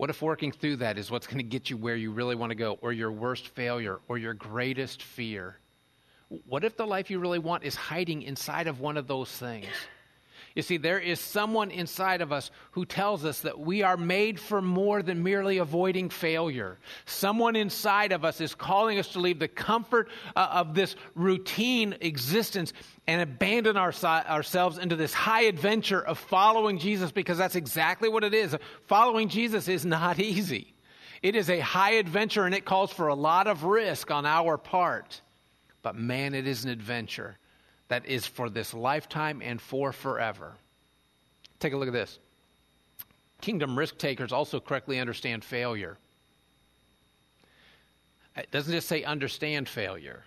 What 0.00 0.08
if 0.08 0.22
working 0.22 0.50
through 0.50 0.76
that 0.76 0.96
is 0.96 1.10
what's 1.10 1.26
going 1.26 1.36
to 1.36 1.42
get 1.42 1.68
you 1.68 1.76
where 1.76 1.94
you 1.94 2.10
really 2.10 2.34
want 2.34 2.48
to 2.52 2.54
go, 2.54 2.78
or 2.80 2.90
your 2.90 3.12
worst 3.12 3.48
failure, 3.48 4.00
or 4.08 4.16
your 4.16 4.32
greatest 4.32 5.02
fear? 5.02 5.58
What 6.46 6.64
if 6.64 6.74
the 6.74 6.86
life 6.86 7.10
you 7.10 7.18
really 7.18 7.38
want 7.38 7.64
is 7.64 7.74
hiding 7.74 8.22
inside 8.22 8.66
of 8.66 8.80
one 8.80 8.96
of 8.96 9.06
those 9.06 9.30
things? 9.30 9.66
You 10.56 10.62
see, 10.62 10.78
there 10.78 10.98
is 10.98 11.20
someone 11.20 11.70
inside 11.70 12.20
of 12.20 12.32
us 12.32 12.50
who 12.72 12.84
tells 12.84 13.24
us 13.24 13.42
that 13.42 13.60
we 13.60 13.82
are 13.82 13.96
made 13.96 14.40
for 14.40 14.60
more 14.60 15.00
than 15.00 15.22
merely 15.22 15.58
avoiding 15.58 16.10
failure. 16.10 16.78
Someone 17.04 17.54
inside 17.54 18.10
of 18.10 18.24
us 18.24 18.40
is 18.40 18.54
calling 18.54 18.98
us 18.98 19.08
to 19.12 19.20
leave 19.20 19.38
the 19.38 19.46
comfort 19.46 20.08
uh, 20.34 20.48
of 20.50 20.74
this 20.74 20.96
routine 21.14 21.96
existence 22.00 22.72
and 23.06 23.22
abandon 23.22 23.76
our, 23.76 23.92
ourselves 24.04 24.78
into 24.78 24.96
this 24.96 25.14
high 25.14 25.42
adventure 25.42 26.00
of 26.00 26.18
following 26.18 26.78
Jesus 26.78 27.12
because 27.12 27.38
that's 27.38 27.56
exactly 27.56 28.08
what 28.08 28.24
it 28.24 28.34
is. 28.34 28.56
Following 28.86 29.28
Jesus 29.28 29.68
is 29.68 29.86
not 29.86 30.18
easy. 30.18 30.74
It 31.22 31.36
is 31.36 31.48
a 31.48 31.60
high 31.60 31.92
adventure 31.92 32.44
and 32.44 32.54
it 32.54 32.64
calls 32.64 32.92
for 32.92 33.06
a 33.06 33.14
lot 33.14 33.46
of 33.46 33.64
risk 33.64 34.10
on 34.10 34.26
our 34.26 34.58
part. 34.58 35.20
But 35.82 35.94
man, 35.94 36.34
it 36.34 36.48
is 36.48 36.64
an 36.64 36.70
adventure 36.70 37.38
that 37.90 38.06
is 38.06 38.24
for 38.24 38.48
this 38.48 38.72
lifetime 38.72 39.42
and 39.44 39.60
for 39.60 39.92
forever. 39.92 40.54
Take 41.58 41.72
a 41.72 41.76
look 41.76 41.88
at 41.88 41.92
this. 41.92 42.20
Kingdom 43.40 43.76
risk 43.76 43.98
takers 43.98 44.32
also 44.32 44.60
correctly 44.60 45.00
understand 45.00 45.44
failure. 45.44 45.98
Uh, 48.36 48.42
it 48.42 48.50
doesn't 48.52 48.72
just 48.72 48.86
say 48.86 49.02
understand 49.02 49.68
failure, 49.68 50.22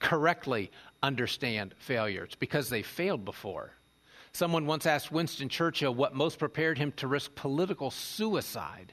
correctly 0.00 0.72
understand 1.00 1.76
failure. 1.78 2.24
It's 2.24 2.34
because 2.34 2.68
they 2.68 2.82
failed 2.82 3.24
before. 3.24 3.70
Someone 4.32 4.66
once 4.66 4.84
asked 4.84 5.12
Winston 5.12 5.48
Churchill 5.48 5.94
what 5.94 6.16
most 6.16 6.40
prepared 6.40 6.76
him 6.76 6.90
to 6.96 7.06
risk 7.06 7.36
political 7.36 7.92
suicide 7.92 8.92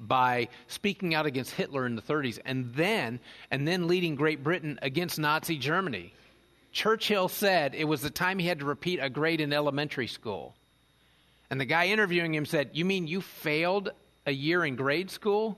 by 0.00 0.48
speaking 0.66 1.14
out 1.14 1.26
against 1.26 1.52
Hitler 1.52 1.86
in 1.86 1.94
the 1.94 2.02
30s 2.02 2.40
and 2.44 2.74
then 2.74 3.20
and 3.52 3.68
then 3.68 3.86
leading 3.86 4.16
Great 4.16 4.42
Britain 4.42 4.80
against 4.82 5.20
Nazi 5.20 5.56
Germany. 5.56 6.12
Churchill 6.74 7.28
said 7.28 7.76
it 7.76 7.84
was 7.84 8.02
the 8.02 8.10
time 8.10 8.40
he 8.40 8.48
had 8.48 8.58
to 8.58 8.64
repeat 8.64 8.98
a 9.00 9.08
grade 9.08 9.40
in 9.40 9.52
elementary 9.52 10.08
school. 10.08 10.56
And 11.48 11.60
the 11.60 11.64
guy 11.64 11.86
interviewing 11.86 12.34
him 12.34 12.44
said, 12.44 12.70
You 12.72 12.84
mean 12.84 13.06
you 13.06 13.20
failed 13.20 13.92
a 14.26 14.32
year 14.32 14.64
in 14.64 14.74
grade 14.74 15.08
school? 15.08 15.56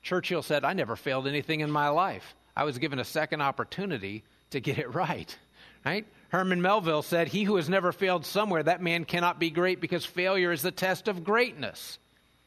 Churchill 0.00 0.42
said, 0.42 0.64
I 0.64 0.74
never 0.74 0.94
failed 0.94 1.26
anything 1.26 1.58
in 1.58 1.72
my 1.72 1.88
life. 1.88 2.36
I 2.56 2.62
was 2.62 2.78
given 2.78 3.00
a 3.00 3.04
second 3.04 3.42
opportunity 3.42 4.22
to 4.50 4.60
get 4.60 4.78
it 4.78 4.94
right. 4.94 5.36
Right? 5.84 6.06
Herman 6.28 6.62
Melville 6.62 7.02
said, 7.02 7.26
He 7.26 7.42
who 7.42 7.56
has 7.56 7.68
never 7.68 7.90
failed 7.90 8.24
somewhere, 8.24 8.62
that 8.62 8.80
man 8.80 9.04
cannot 9.04 9.40
be 9.40 9.50
great 9.50 9.80
because 9.80 10.04
failure 10.04 10.52
is 10.52 10.62
the 10.62 10.70
test 10.70 11.08
of 11.08 11.24
greatness. 11.24 11.98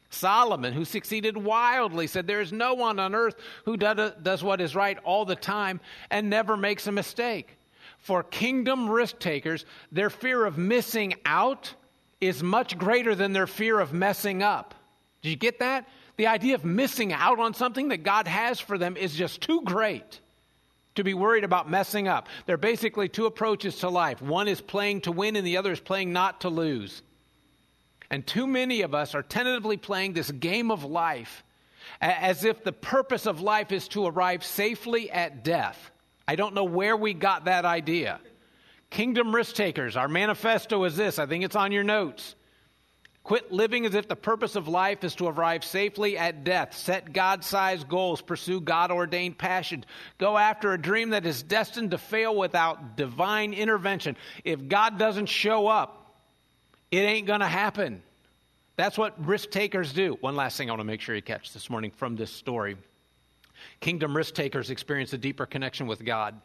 Solomon, 0.08 0.72
who 0.72 0.86
succeeded 0.86 1.36
wildly, 1.36 2.06
said, 2.06 2.26
There 2.26 2.40
is 2.40 2.54
no 2.54 2.72
one 2.72 2.98
on 2.98 3.14
earth 3.14 3.34
who 3.66 3.76
does 3.76 4.42
what 4.42 4.62
is 4.62 4.74
right 4.74 4.96
all 5.04 5.26
the 5.26 5.36
time 5.36 5.78
and 6.10 6.30
never 6.30 6.56
makes 6.56 6.86
a 6.86 6.92
mistake. 6.92 7.58
For 8.06 8.22
kingdom 8.22 8.88
risk 8.88 9.18
takers, 9.18 9.64
their 9.90 10.10
fear 10.10 10.44
of 10.44 10.56
missing 10.56 11.14
out 11.24 11.74
is 12.20 12.40
much 12.40 12.78
greater 12.78 13.16
than 13.16 13.32
their 13.32 13.48
fear 13.48 13.80
of 13.80 13.92
messing 13.92 14.44
up. 14.44 14.76
Did 15.22 15.30
you 15.30 15.36
get 15.36 15.58
that? 15.58 15.88
The 16.16 16.28
idea 16.28 16.54
of 16.54 16.64
missing 16.64 17.12
out 17.12 17.40
on 17.40 17.52
something 17.52 17.88
that 17.88 18.04
God 18.04 18.28
has 18.28 18.60
for 18.60 18.78
them 18.78 18.96
is 18.96 19.16
just 19.16 19.40
too 19.40 19.60
great 19.62 20.20
to 20.94 21.02
be 21.02 21.14
worried 21.14 21.42
about 21.42 21.68
messing 21.68 22.06
up. 22.06 22.28
There 22.46 22.54
are 22.54 22.58
basically 22.58 23.08
two 23.08 23.26
approaches 23.26 23.80
to 23.80 23.88
life 23.88 24.22
one 24.22 24.46
is 24.46 24.60
playing 24.60 25.00
to 25.00 25.10
win, 25.10 25.34
and 25.34 25.44
the 25.44 25.56
other 25.56 25.72
is 25.72 25.80
playing 25.80 26.12
not 26.12 26.42
to 26.42 26.48
lose. 26.48 27.02
And 28.08 28.24
too 28.24 28.46
many 28.46 28.82
of 28.82 28.94
us 28.94 29.16
are 29.16 29.22
tentatively 29.24 29.78
playing 29.78 30.12
this 30.12 30.30
game 30.30 30.70
of 30.70 30.84
life 30.84 31.42
as 32.00 32.44
if 32.44 32.62
the 32.62 32.72
purpose 32.72 33.26
of 33.26 33.40
life 33.40 33.72
is 33.72 33.88
to 33.88 34.06
arrive 34.06 34.44
safely 34.44 35.10
at 35.10 35.42
death. 35.42 35.90
I 36.28 36.36
don't 36.36 36.54
know 36.54 36.64
where 36.64 36.96
we 36.96 37.14
got 37.14 37.44
that 37.44 37.64
idea. 37.64 38.20
Kingdom 38.90 39.34
risk 39.34 39.54
takers, 39.54 39.96
our 39.96 40.08
manifesto 40.08 40.84
is 40.84 40.96
this. 40.96 41.18
I 41.18 41.26
think 41.26 41.44
it's 41.44 41.56
on 41.56 41.72
your 41.72 41.84
notes. 41.84 42.34
Quit 43.26 43.50
living 43.50 43.84
as 43.86 43.96
if 43.96 44.06
the 44.06 44.14
purpose 44.14 44.54
of 44.54 44.68
life 44.68 45.02
is 45.02 45.16
to 45.16 45.26
arrive 45.26 45.64
safely 45.64 46.16
at 46.16 46.44
death. 46.44 46.76
Set 46.76 47.12
God 47.12 47.42
sized 47.42 47.88
goals. 47.88 48.22
Pursue 48.22 48.60
God 48.60 48.92
ordained 48.92 49.36
passion. 49.36 49.84
Go 50.18 50.38
after 50.38 50.72
a 50.72 50.80
dream 50.80 51.10
that 51.10 51.26
is 51.26 51.42
destined 51.42 51.90
to 51.90 51.98
fail 51.98 52.36
without 52.36 52.96
divine 52.96 53.52
intervention. 53.52 54.16
If 54.44 54.68
God 54.68 54.96
doesn't 54.96 55.26
show 55.26 55.66
up, 55.66 56.14
it 56.92 56.98
ain't 56.98 57.26
going 57.26 57.40
to 57.40 57.48
happen. 57.48 58.00
That's 58.76 58.96
what 58.96 59.26
risk 59.26 59.50
takers 59.50 59.92
do. 59.92 60.16
One 60.20 60.36
last 60.36 60.56
thing 60.56 60.70
I 60.70 60.72
want 60.72 60.82
to 60.82 60.84
make 60.84 61.00
sure 61.00 61.16
you 61.16 61.22
catch 61.22 61.52
this 61.52 61.68
morning 61.68 61.90
from 61.90 62.14
this 62.14 62.30
story. 62.30 62.76
Kingdom 63.80 64.16
risk 64.16 64.34
takers 64.34 64.70
experience 64.70 65.12
a 65.12 65.18
deeper 65.18 65.46
connection 65.46 65.86
with 65.86 66.04
God. 66.04 66.40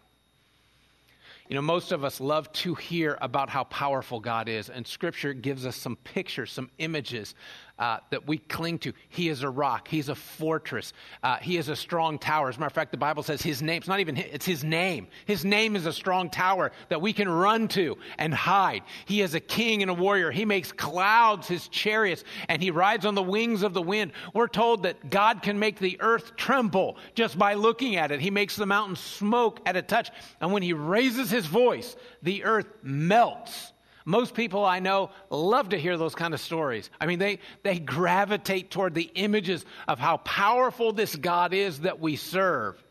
You 1.47 1.55
know, 1.55 1.61
most 1.61 1.91
of 1.91 2.05
us 2.05 2.21
love 2.21 2.49
to 2.53 2.75
hear 2.75 3.17
about 3.19 3.49
how 3.49 3.65
powerful 3.65 4.21
God 4.21 4.47
is, 4.47 4.69
and 4.69 4.87
Scripture 4.87 5.33
gives 5.33 5.65
us 5.65 5.75
some 5.75 5.97
pictures, 5.97 6.49
some 6.49 6.69
images 6.77 7.35
uh, 7.77 7.97
that 8.12 8.25
we 8.25 8.38
cling 8.38 8.79
to. 8.79 8.93
He 9.10 9.27
is 9.27 9.43
a 9.43 9.49
rock, 9.49 9.88
He's 9.89 10.07
a 10.07 10.15
fortress, 10.15 10.93
uh, 11.23 11.38
He 11.38 11.57
is 11.57 11.67
a 11.67 11.75
strong 11.75 12.17
tower. 12.17 12.47
As 12.47 12.55
a 12.55 12.60
matter 12.60 12.67
of 12.67 12.73
fact, 12.73 12.91
the 12.91 12.97
Bible 12.97 13.23
says 13.23 13.41
His 13.41 13.62
name, 13.62 13.77
it's 13.77 13.88
not 13.88 13.99
even, 13.99 14.15
it's 14.15 14.45
His 14.45 14.63
name. 14.63 15.07
His 15.25 15.43
name 15.43 15.75
is 15.75 15.86
a 15.86 15.93
strong 15.93 16.29
tower 16.29 16.71
that 16.88 17.01
we 17.01 17.12
can 17.12 17.27
run 17.27 17.67
to 17.69 17.97
and 18.17 18.34
hide. 18.34 18.84
He 19.05 19.21
is 19.21 19.36
a 19.36 19.41
king 19.41 19.81
and 19.81 19.91
a 19.91 19.93
warrior. 19.93 20.31
He 20.31 20.45
makes 20.45 20.71
clouds 20.71 21.47
His 21.49 21.67
chariots, 21.67 22.23
and 22.47 22.62
He 22.62 22.71
rides 22.71 23.05
on 23.05 23.15
the 23.15 23.21
wings 23.21 23.62
of 23.62 23.73
the 23.73 23.81
wind. 23.81 24.13
We're 24.34 24.47
told 24.47 24.84
that 24.84 25.10
God 25.10 25.41
can 25.41 25.60
make 25.60 25.79
the 25.79 25.97
earth 25.99 26.38
tremble 26.38 26.95
just 27.13 27.38
by 27.38 27.55
looking 27.55 27.97
at 27.97 28.12
it. 28.12 28.21
He 28.21 28.31
makes 28.31 28.55
the 28.55 28.65
mountains 28.65 29.01
smoke 29.01 29.60
at 29.65 29.75
a 29.75 29.81
touch, 29.81 30.12
and 30.39 30.53
when 30.53 30.63
He 30.63 30.71
raises 30.71 31.29
His 31.29 31.41
his 31.41 31.49
voice, 31.49 31.95
the 32.21 32.43
earth 32.43 32.67
melts. 32.84 33.73
Most 34.05 34.33
people 34.33 34.65
I 34.65 34.79
know 34.79 35.11
love 35.29 35.69
to 35.69 35.77
hear 35.77 35.97
those 35.97 36.15
kind 36.15 36.33
of 36.33 36.39
stories. 36.39 36.89
I 36.99 37.05
mean, 37.05 37.19
they, 37.19 37.39
they 37.63 37.79
gravitate 37.79 38.71
toward 38.71 38.93
the 38.93 39.09
images 39.15 39.65
of 39.87 39.99
how 39.99 40.17
powerful 40.17 40.93
this 40.93 41.15
God 41.15 41.53
is 41.53 41.81
that 41.81 41.99
we 41.99 42.15
serve. 42.15 42.81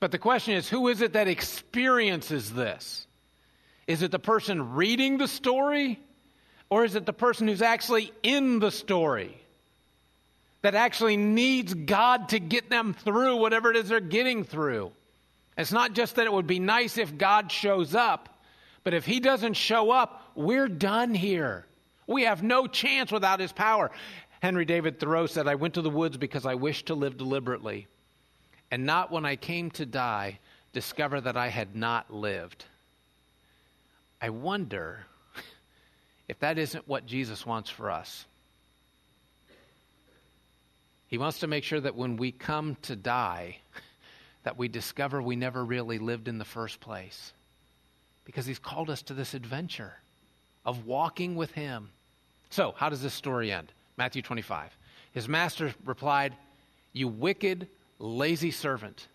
But 0.00 0.10
the 0.10 0.18
question 0.18 0.54
is 0.54 0.68
who 0.68 0.88
is 0.88 1.00
it 1.00 1.12
that 1.14 1.28
experiences 1.28 2.52
this? 2.52 3.06
Is 3.86 4.02
it 4.02 4.10
the 4.10 4.18
person 4.18 4.74
reading 4.74 5.18
the 5.18 5.28
story? 5.28 6.00
Or 6.70 6.84
is 6.84 6.94
it 6.94 7.06
the 7.06 7.12
person 7.12 7.48
who's 7.48 7.62
actually 7.62 8.12
in 8.22 8.58
the 8.58 8.70
story? 8.70 9.36
That 10.62 10.74
actually 10.74 11.16
needs 11.16 11.74
God 11.74 12.30
to 12.30 12.38
get 12.38 12.70
them 12.70 12.94
through 12.94 13.36
whatever 13.36 13.70
it 13.70 13.76
is 13.76 13.88
they're 13.88 14.00
getting 14.00 14.44
through. 14.44 14.92
It's 15.56 15.72
not 15.72 15.92
just 15.92 16.16
that 16.16 16.26
it 16.26 16.32
would 16.32 16.46
be 16.46 16.60
nice 16.60 16.96
if 16.98 17.18
God 17.18 17.52
shows 17.52 17.94
up, 17.94 18.31
but 18.84 18.94
if 18.94 19.04
He 19.06 19.20
doesn't 19.20 19.54
show 19.54 19.90
up, 19.90 20.30
we're 20.34 20.68
done 20.68 21.14
here. 21.14 21.66
We 22.06 22.22
have 22.24 22.42
no 22.42 22.66
chance 22.66 23.12
without 23.12 23.40
His 23.40 23.52
power. 23.52 23.90
Henry 24.42 24.64
David 24.64 24.98
Thoreau 24.98 25.26
said, 25.26 25.46
I 25.46 25.54
went 25.54 25.74
to 25.74 25.82
the 25.82 25.90
woods 25.90 26.16
because 26.16 26.46
I 26.46 26.56
wished 26.56 26.86
to 26.86 26.94
live 26.94 27.16
deliberately, 27.16 27.86
and 28.70 28.84
not 28.84 29.12
when 29.12 29.24
I 29.24 29.36
came 29.36 29.70
to 29.72 29.86
die 29.86 30.40
discover 30.72 31.20
that 31.20 31.36
I 31.36 31.48
had 31.48 31.76
not 31.76 32.12
lived. 32.12 32.64
I 34.20 34.30
wonder 34.30 35.06
if 36.28 36.38
that 36.40 36.58
isn't 36.58 36.88
what 36.88 37.06
Jesus 37.06 37.46
wants 37.46 37.70
for 37.70 37.90
us. 37.90 38.24
He 41.06 41.18
wants 41.18 41.40
to 41.40 41.46
make 41.46 41.62
sure 41.62 41.80
that 41.80 41.94
when 41.94 42.16
we 42.16 42.32
come 42.32 42.76
to 42.82 42.96
die, 42.96 43.58
that 44.44 44.56
we 44.56 44.68
discover 44.68 45.20
we 45.20 45.36
never 45.36 45.64
really 45.64 45.98
lived 45.98 46.26
in 46.26 46.38
the 46.38 46.44
first 46.44 46.80
place. 46.80 47.32
Because 48.24 48.46
he's 48.46 48.58
called 48.58 48.90
us 48.90 49.02
to 49.02 49.14
this 49.14 49.34
adventure 49.34 49.94
of 50.64 50.86
walking 50.86 51.34
with 51.34 51.52
him. 51.52 51.90
So, 52.50 52.74
how 52.76 52.88
does 52.88 53.02
this 53.02 53.14
story 53.14 53.50
end? 53.50 53.72
Matthew 53.96 54.22
25. 54.22 54.76
His 55.12 55.28
master 55.28 55.74
replied, 55.84 56.34
You 56.92 57.08
wicked, 57.08 57.68
lazy 57.98 58.50
servant. 58.50 59.08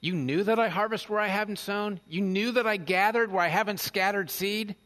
You 0.00 0.14
knew 0.14 0.44
that 0.44 0.58
I 0.58 0.68
harvest 0.68 1.08
where 1.08 1.20
I 1.20 1.28
haven't 1.28 1.58
sown. 1.58 2.00
You 2.08 2.20
knew 2.20 2.52
that 2.52 2.66
I 2.66 2.76
gathered 2.76 3.32
where 3.32 3.42
I 3.42 3.48
haven't 3.48 3.80
scattered 3.80 4.30
seed. 4.30 4.76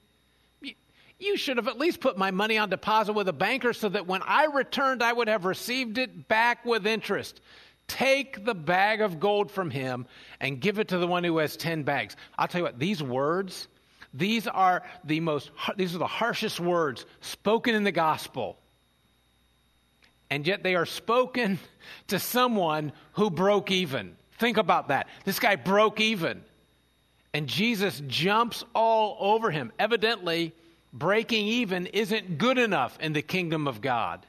You 1.18 1.36
should 1.36 1.58
have 1.58 1.68
at 1.68 1.78
least 1.78 2.00
put 2.00 2.16
my 2.16 2.30
money 2.30 2.56
on 2.56 2.70
deposit 2.70 3.12
with 3.12 3.28
a 3.28 3.32
banker 3.32 3.74
so 3.74 3.90
that 3.90 4.06
when 4.06 4.22
I 4.22 4.46
returned, 4.46 5.02
I 5.02 5.12
would 5.12 5.28
have 5.28 5.44
received 5.44 5.98
it 5.98 6.28
back 6.28 6.64
with 6.64 6.86
interest. 6.86 7.42
Take 7.90 8.44
the 8.44 8.54
bag 8.54 9.00
of 9.00 9.18
gold 9.18 9.50
from 9.50 9.68
him 9.68 10.06
and 10.38 10.60
give 10.60 10.78
it 10.78 10.88
to 10.88 10.98
the 10.98 11.08
one 11.08 11.24
who 11.24 11.38
has 11.38 11.56
10 11.56 11.82
bags. 11.82 12.14
I'll 12.38 12.46
tell 12.46 12.60
you 12.60 12.64
what, 12.64 12.78
these 12.78 13.02
words, 13.02 13.66
these 14.14 14.46
are 14.46 14.84
the 15.02 15.18
most, 15.18 15.50
these 15.76 15.96
are 15.96 15.98
the 15.98 16.06
harshest 16.06 16.60
words 16.60 17.04
spoken 17.20 17.74
in 17.74 17.82
the 17.82 17.90
gospel. 17.90 18.56
And 20.30 20.46
yet 20.46 20.62
they 20.62 20.76
are 20.76 20.86
spoken 20.86 21.58
to 22.06 22.20
someone 22.20 22.92
who 23.14 23.28
broke 23.28 23.72
even. 23.72 24.16
Think 24.38 24.56
about 24.56 24.88
that. 24.88 25.08
This 25.24 25.40
guy 25.40 25.56
broke 25.56 26.00
even. 26.00 26.44
And 27.34 27.48
Jesus 27.48 28.00
jumps 28.06 28.62
all 28.72 29.16
over 29.18 29.50
him. 29.50 29.72
Evidently, 29.80 30.54
breaking 30.92 31.44
even 31.44 31.86
isn't 31.86 32.38
good 32.38 32.56
enough 32.58 32.96
in 33.00 33.14
the 33.14 33.22
kingdom 33.22 33.66
of 33.66 33.80
God. 33.80 34.24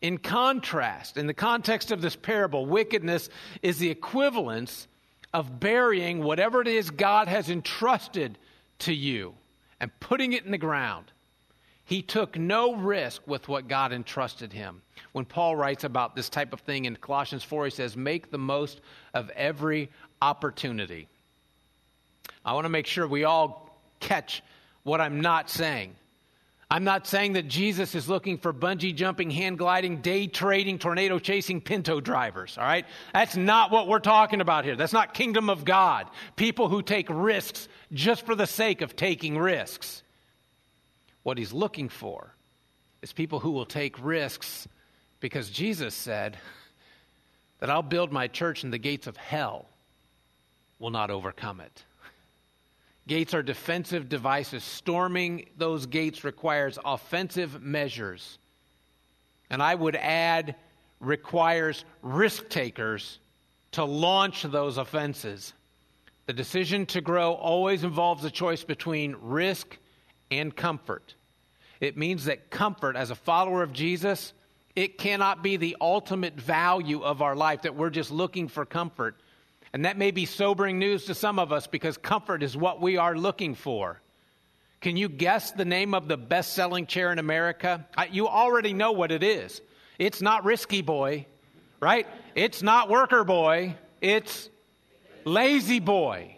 In 0.00 0.18
contrast, 0.18 1.16
in 1.16 1.26
the 1.26 1.34
context 1.34 1.90
of 1.90 2.00
this 2.00 2.16
parable, 2.16 2.64
wickedness 2.64 3.28
is 3.62 3.78
the 3.78 3.90
equivalence 3.90 4.88
of 5.32 5.60
burying 5.60 6.22
whatever 6.22 6.60
it 6.62 6.68
is 6.68 6.90
God 6.90 7.28
has 7.28 7.50
entrusted 7.50 8.38
to 8.80 8.94
you 8.94 9.34
and 9.78 9.90
putting 10.00 10.32
it 10.32 10.44
in 10.44 10.50
the 10.50 10.58
ground. 10.58 11.12
He 11.84 12.02
took 12.02 12.38
no 12.38 12.76
risk 12.76 13.22
with 13.26 13.48
what 13.48 13.68
God 13.68 13.92
entrusted 13.92 14.52
him. 14.52 14.82
When 15.12 15.24
Paul 15.24 15.56
writes 15.56 15.84
about 15.84 16.14
this 16.14 16.28
type 16.28 16.52
of 16.52 16.60
thing 16.60 16.84
in 16.84 16.96
Colossians 16.96 17.42
4, 17.42 17.64
he 17.64 17.70
says, 17.70 17.96
Make 17.96 18.30
the 18.30 18.38
most 18.38 18.80
of 19.12 19.28
every 19.30 19.90
opportunity. 20.22 21.08
I 22.44 22.52
want 22.52 22.64
to 22.64 22.70
make 22.70 22.86
sure 22.86 23.06
we 23.06 23.24
all 23.24 23.76
catch 23.98 24.42
what 24.82 25.00
I'm 25.00 25.20
not 25.20 25.50
saying. 25.50 25.96
I'm 26.72 26.84
not 26.84 27.08
saying 27.08 27.32
that 27.32 27.48
Jesus 27.48 27.96
is 27.96 28.08
looking 28.08 28.38
for 28.38 28.52
bungee 28.52 28.94
jumping, 28.94 29.28
hand 29.28 29.58
gliding, 29.58 30.02
day 30.02 30.28
trading, 30.28 30.78
tornado 30.78 31.18
chasing 31.18 31.60
pinto 31.60 32.00
drivers, 32.00 32.56
all 32.56 32.64
right? 32.64 32.86
That's 33.12 33.36
not 33.36 33.72
what 33.72 33.88
we're 33.88 33.98
talking 33.98 34.40
about 34.40 34.64
here. 34.64 34.76
That's 34.76 34.92
not 34.92 35.12
kingdom 35.12 35.50
of 35.50 35.64
God. 35.64 36.06
People 36.36 36.68
who 36.68 36.80
take 36.80 37.08
risks 37.10 37.68
just 37.92 38.24
for 38.24 38.36
the 38.36 38.46
sake 38.46 38.82
of 38.82 38.94
taking 38.94 39.36
risks. 39.36 40.04
What 41.24 41.38
he's 41.38 41.52
looking 41.52 41.88
for 41.88 42.36
is 43.02 43.12
people 43.12 43.40
who 43.40 43.50
will 43.50 43.66
take 43.66 44.02
risks 44.02 44.68
because 45.18 45.50
Jesus 45.50 45.92
said 45.92 46.38
that 47.58 47.68
I'll 47.68 47.82
build 47.82 48.12
my 48.12 48.28
church 48.28 48.62
and 48.62 48.72
the 48.72 48.78
gates 48.78 49.08
of 49.08 49.16
hell 49.16 49.66
will 50.78 50.90
not 50.90 51.10
overcome 51.10 51.60
it. 51.60 51.84
Gates 53.10 53.34
are 53.34 53.42
defensive 53.42 54.08
devices. 54.08 54.62
Storming 54.62 55.48
those 55.58 55.86
gates 55.86 56.22
requires 56.22 56.78
offensive 56.84 57.60
measures. 57.60 58.38
And 59.50 59.60
I 59.60 59.74
would 59.74 59.96
add, 59.96 60.54
requires 61.00 61.84
risk 62.02 62.48
takers 62.48 63.18
to 63.72 63.82
launch 63.82 64.44
those 64.44 64.78
offenses. 64.78 65.54
The 66.26 66.32
decision 66.32 66.86
to 66.86 67.00
grow 67.00 67.32
always 67.32 67.82
involves 67.82 68.24
a 68.24 68.30
choice 68.30 68.62
between 68.62 69.16
risk 69.20 69.76
and 70.30 70.54
comfort. 70.54 71.16
It 71.80 71.96
means 71.96 72.26
that 72.26 72.48
comfort, 72.48 72.94
as 72.94 73.10
a 73.10 73.16
follower 73.16 73.64
of 73.64 73.72
Jesus, 73.72 74.34
it 74.76 74.98
cannot 74.98 75.42
be 75.42 75.56
the 75.56 75.76
ultimate 75.80 76.40
value 76.40 77.02
of 77.02 77.22
our 77.22 77.34
life, 77.34 77.62
that 77.62 77.74
we're 77.74 77.90
just 77.90 78.12
looking 78.12 78.46
for 78.46 78.64
comfort. 78.64 79.20
And 79.72 79.84
that 79.84 79.96
may 79.96 80.10
be 80.10 80.26
sobering 80.26 80.78
news 80.78 81.04
to 81.04 81.14
some 81.14 81.38
of 81.38 81.52
us 81.52 81.66
because 81.66 81.96
comfort 81.96 82.42
is 82.42 82.56
what 82.56 82.80
we 82.80 82.96
are 82.96 83.16
looking 83.16 83.54
for. 83.54 84.00
Can 84.80 84.96
you 84.96 85.08
guess 85.08 85.52
the 85.52 85.64
name 85.64 85.94
of 85.94 86.08
the 86.08 86.16
best 86.16 86.54
selling 86.54 86.86
chair 86.86 87.12
in 87.12 87.18
America? 87.18 87.86
I, 87.96 88.06
you 88.06 88.26
already 88.28 88.72
know 88.72 88.92
what 88.92 89.12
it 89.12 89.22
is. 89.22 89.60
It's 89.98 90.22
not 90.22 90.44
Risky 90.44 90.80
Boy, 90.82 91.26
right? 91.80 92.06
It's 92.34 92.62
not 92.62 92.88
Worker 92.88 93.22
Boy. 93.22 93.76
It's 94.00 94.48
Lazy 95.24 95.80
Boy. 95.80 96.36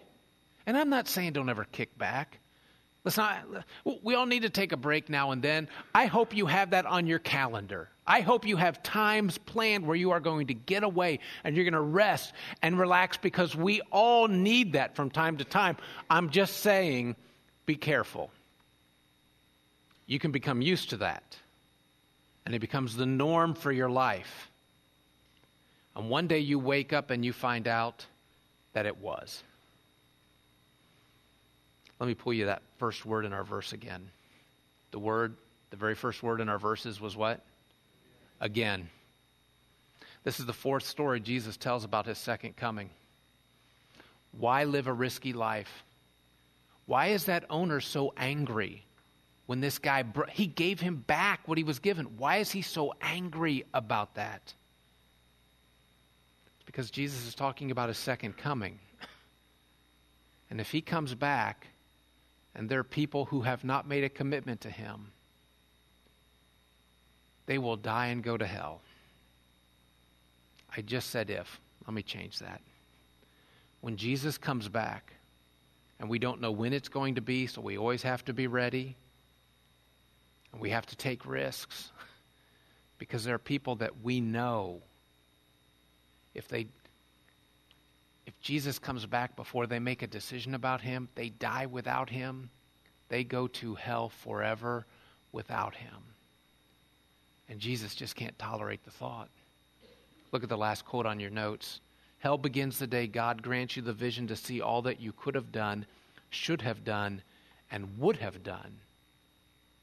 And 0.67 0.77
I'm 0.77 0.91
not 0.91 1.09
saying 1.09 1.33
don't 1.33 1.49
ever 1.49 1.65
kick 1.65 1.97
back. 1.97 2.39
Listen, 3.05 3.25
we 4.03 4.15
all 4.15 4.27
need 4.27 4.43
to 4.43 4.51
take 4.51 4.71
a 4.73 4.77
break 4.77 5.09
now 5.09 5.33
and 5.33 5.43
then. 5.43 5.69
I 5.95 6.07
hope 6.07 6.37
you 6.37 6.47
have 6.47 6.71
that 6.71 6.87
on 6.87 7.07
your 7.07 7.19
calendar. 7.19 7.89
I 8.07 8.21
hope 8.21 8.47
you 8.47 8.57
have 8.57 8.83
times 8.83 9.39
planned 9.39 9.87
where 9.87 9.97
you 9.97 10.13
are 10.13 10.21
going 10.21 10.47
to 10.49 10.55
get 10.55 10.85
away 10.85 11.19
and 11.43 11.57
you're 11.57 11.65
going 11.65 11.73
to 11.73 11.81
rest 11.81 12.33
and 12.63 12.79
relax 12.79 13.17
because 13.17 13.57
we 13.57 13.81
all 13.91 14.29
need 14.29 14.75
that 14.75 14.95
from 14.95 15.11
time 15.11 15.37
to 15.39 15.45
time. 15.45 15.77
I'm 16.09 16.31
just 16.31 16.59
saying, 16.59 17.17
be 17.67 17.75
careful. 17.75 18.31
You 20.07 20.19
can 20.19 20.31
become 20.31 20.61
used 20.61 20.91
to 20.91 20.99
that, 20.99 21.37
and 22.45 22.55
it 22.55 22.59
becomes 22.59 22.97
the 22.97 23.07
norm 23.07 23.55
for 23.55 23.73
your 23.73 23.89
life. 23.89 24.51
And 25.97 26.11
one 26.11 26.27
day 26.27 26.41
you 26.41 26.59
wake 26.59 26.93
up 26.93 27.11
and 27.11 27.25
you 27.25 27.33
find 27.33 27.67
out 27.67 28.05
that 28.73 28.85
it 28.85 28.99
was. 28.99 29.43
Let 32.03 32.09
me 32.09 32.15
pull 32.15 32.35
you 32.35 32.47
that 32.47 32.63
first 32.79 33.07
word 33.07 33.25
in 33.25 33.33
our 33.33 33.45
verse 33.45 33.73
again. 33.73 34.11
The 34.91 34.99
word, 34.99 35.37
the 35.71 35.77
very 35.77 35.95
first 35.95 36.23
word 36.23 36.43
in 36.43 36.51
our 36.51 36.59
verses 36.59 37.01
was 37.01 37.17
what? 37.17 37.41
again. 38.43 38.91
This 40.25 40.39
is 40.39 40.47
the 40.47 40.53
fourth 40.53 40.85
story 40.85 41.21
Jesus 41.21 41.57
tells 41.57 41.85
about 41.85 42.07
his 42.07 42.19
second 42.19 42.57
coming. 42.57 42.91
Why 44.33 44.65
live 44.65 44.87
a 44.87 44.93
risky 44.93 45.33
life? 45.33 45.85
Why 46.85 47.09
is 47.09 47.25
that 47.25 47.45
owner 47.49 47.81
so 47.81 48.13
angry 48.17 48.85
when 49.47 49.61
this 49.61 49.79
guy 49.79 50.05
he 50.31 50.47
gave 50.47 50.81
him 50.81 50.97
back 50.97 51.47
what 51.47 51.57
he 51.57 51.65
was 51.65 51.79
given? 51.79 52.19
Why 52.19 52.39
is 52.39 52.51
he 52.51 52.63
so 52.63 52.93
angry 53.01 53.65
about 53.73 54.17
that? 54.17 54.43
It's 56.57 56.67
because 56.67 56.91
Jesus 56.91 57.27
is 57.27 57.35
talking 57.35 57.71
about 57.71 57.89
his 57.89 57.99
second 57.99 58.37
coming. 58.37 58.79
And 60.51 60.61
if 60.61 60.71
he 60.71 60.83
comes 60.83 61.15
back 61.15 61.69
and 62.55 62.69
there 62.69 62.79
are 62.81 62.85
people 62.85 63.27
who 63.27 63.43
have 63.43 63.65
not 63.65 63.89
made 63.89 64.05
a 64.05 64.09
commitment 64.09 64.61
to 64.63 64.71
him, 64.71 65.13
they 67.47 67.59
will 67.59 67.77
die 67.77 68.07
and 68.07 68.23
go 68.23 68.37
to 68.37 68.47
hell. 68.47 68.81
I 70.77 70.81
just 70.81 71.11
said 71.11 71.31
if. 71.31 71.61
Let 71.87 71.95
me 71.95 72.03
change 72.03 72.39
that. 72.39 72.61
When 73.81 73.97
Jesus 73.97 74.39
comes 74.39 74.69
back, 74.69 75.13
and 75.99 76.09
we 76.09 76.19
don't 76.19 76.41
know 76.41 76.51
when 76.51 76.73
it's 76.73 76.89
going 76.89 77.17
to 77.17 77.21
be, 77.21 77.47
so 77.47 77.61
we 77.61 77.79
always 77.79 78.03
have 78.03 78.25
to 78.25 78.33
be 78.33 78.47
ready, 78.47 78.97
and 80.53 80.61
we 80.61 80.71
have 80.71 80.87
to 80.87 80.97
take 80.97 81.27
risks 81.27 81.91
because 82.99 83.25
there 83.25 83.35
are 83.35 83.39
people 83.39 83.77
that 83.77 84.03
we 84.03 84.21
know 84.21 84.83
if 86.35 86.49
they 86.49 86.67
if 88.27 88.39
Jesus 88.41 88.79
comes 88.79 89.05
back 89.07 89.37
before 89.37 89.67
they 89.67 89.79
make 89.79 90.03
a 90.03 90.07
decision 90.07 90.55
about 90.55 90.81
him, 90.81 91.09
they 91.15 91.29
die 91.29 91.67
without 91.67 92.11
him, 92.11 92.51
they 93.09 93.25
go 93.25 93.47
to 93.49 93.75
hell 93.75 94.09
forever 94.09 94.87
without 95.33 95.75
him. 95.75 95.97
And 97.49 97.59
Jesus 97.61 97.95
just 97.95 98.15
can't 98.15 98.39
tolerate 98.39 98.85
the 98.85 98.91
thought. 98.91 99.29
Look 100.31 100.43
at 100.43 100.49
the 100.49 100.57
last 100.57 100.87
quote 100.87 101.05
on 101.05 101.21
your 101.21 101.31
notes. 101.31 101.81
Hell 102.19 102.39
begins 102.39 102.79
the 102.79 102.87
day 102.87 103.07
God 103.07 103.43
grants 103.43 103.77
you 103.77 103.83
the 103.83 103.93
vision 103.93 104.29
to 104.29 104.37
see 104.37 104.61
all 104.61 104.83
that 104.83 105.01
you 105.01 105.13
could 105.13 105.35
have 105.35 105.51
done, 105.51 105.85
should 106.31 106.63
have 106.63 106.85
done, 106.85 107.23
and 107.71 107.99
would 107.99 108.17
have 108.19 108.43
done, 108.43 108.79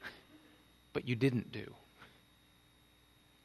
but 0.92 1.06
you 1.06 1.14
didn't 1.14 1.52
do. 1.52 1.74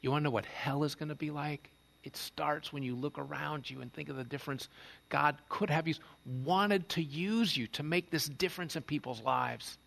You 0.01 0.11
want 0.11 0.21
to 0.21 0.23
know 0.25 0.31
what 0.31 0.45
hell 0.45 0.83
is 0.83 0.95
going 0.95 1.09
to 1.09 1.15
be 1.15 1.31
like? 1.31 1.71
It 2.05 2.15
starts 2.15 2.71
when 2.71 2.83
you 2.83 2.95
look 2.95 3.17
around 3.17 3.69
you 3.69 3.81
and 3.81 3.91
think 3.91 4.09
of 4.09 4.15
the 4.15 4.23
difference 4.23 4.69
God 5.09 5.35
could 5.49 5.71
have 5.71 5.87
used, 5.87 6.01
wanted 6.43 6.87
to 6.89 7.01
use 7.01 7.57
you 7.57 7.65
to 7.67 7.81
make 7.81 8.11
this 8.11 8.27
difference 8.27 8.75
in 8.75 8.83
people's 8.83 9.21
lives. 9.23 9.79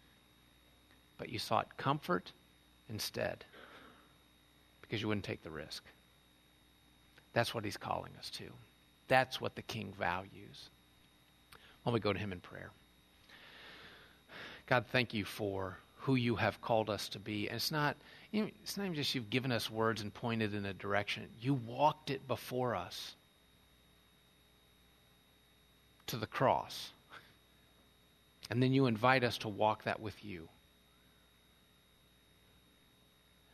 But 1.16 1.28
you 1.30 1.38
sought 1.38 1.76
comfort 1.76 2.32
instead 2.90 3.44
because 4.82 5.00
you 5.00 5.06
wouldn't 5.06 5.24
take 5.24 5.44
the 5.44 5.50
risk. 5.50 5.84
That's 7.34 7.54
what 7.54 7.64
he's 7.64 7.76
calling 7.76 8.12
us 8.18 8.30
to. 8.30 8.44
That's 9.06 9.40
what 9.40 9.54
the 9.54 9.62
king 9.62 9.94
values. 9.96 10.70
Let 11.84 11.94
me 11.94 12.00
go 12.00 12.12
to 12.12 12.18
him 12.18 12.32
in 12.32 12.40
prayer. 12.40 12.70
God, 14.66 14.86
thank 14.90 15.14
you 15.14 15.24
for 15.24 15.78
who 16.08 16.14
you 16.14 16.36
have 16.36 16.58
called 16.62 16.88
us 16.88 17.06
to 17.10 17.18
be. 17.18 17.48
And 17.48 17.56
it's 17.56 17.70
not, 17.70 17.94
you 18.32 18.40
know, 18.40 18.48
it's 18.62 18.78
not 18.78 18.90
just 18.94 19.14
you've 19.14 19.28
given 19.28 19.52
us 19.52 19.70
words 19.70 20.00
and 20.00 20.12
pointed 20.12 20.54
in 20.54 20.64
a 20.64 20.72
direction. 20.72 21.24
You 21.38 21.52
walked 21.52 22.08
it 22.08 22.26
before 22.26 22.74
us 22.74 23.14
to 26.06 26.16
the 26.16 26.26
cross. 26.26 26.92
And 28.48 28.62
then 28.62 28.72
you 28.72 28.86
invite 28.86 29.22
us 29.22 29.36
to 29.38 29.50
walk 29.50 29.84
that 29.84 30.00
with 30.00 30.24
you. 30.24 30.48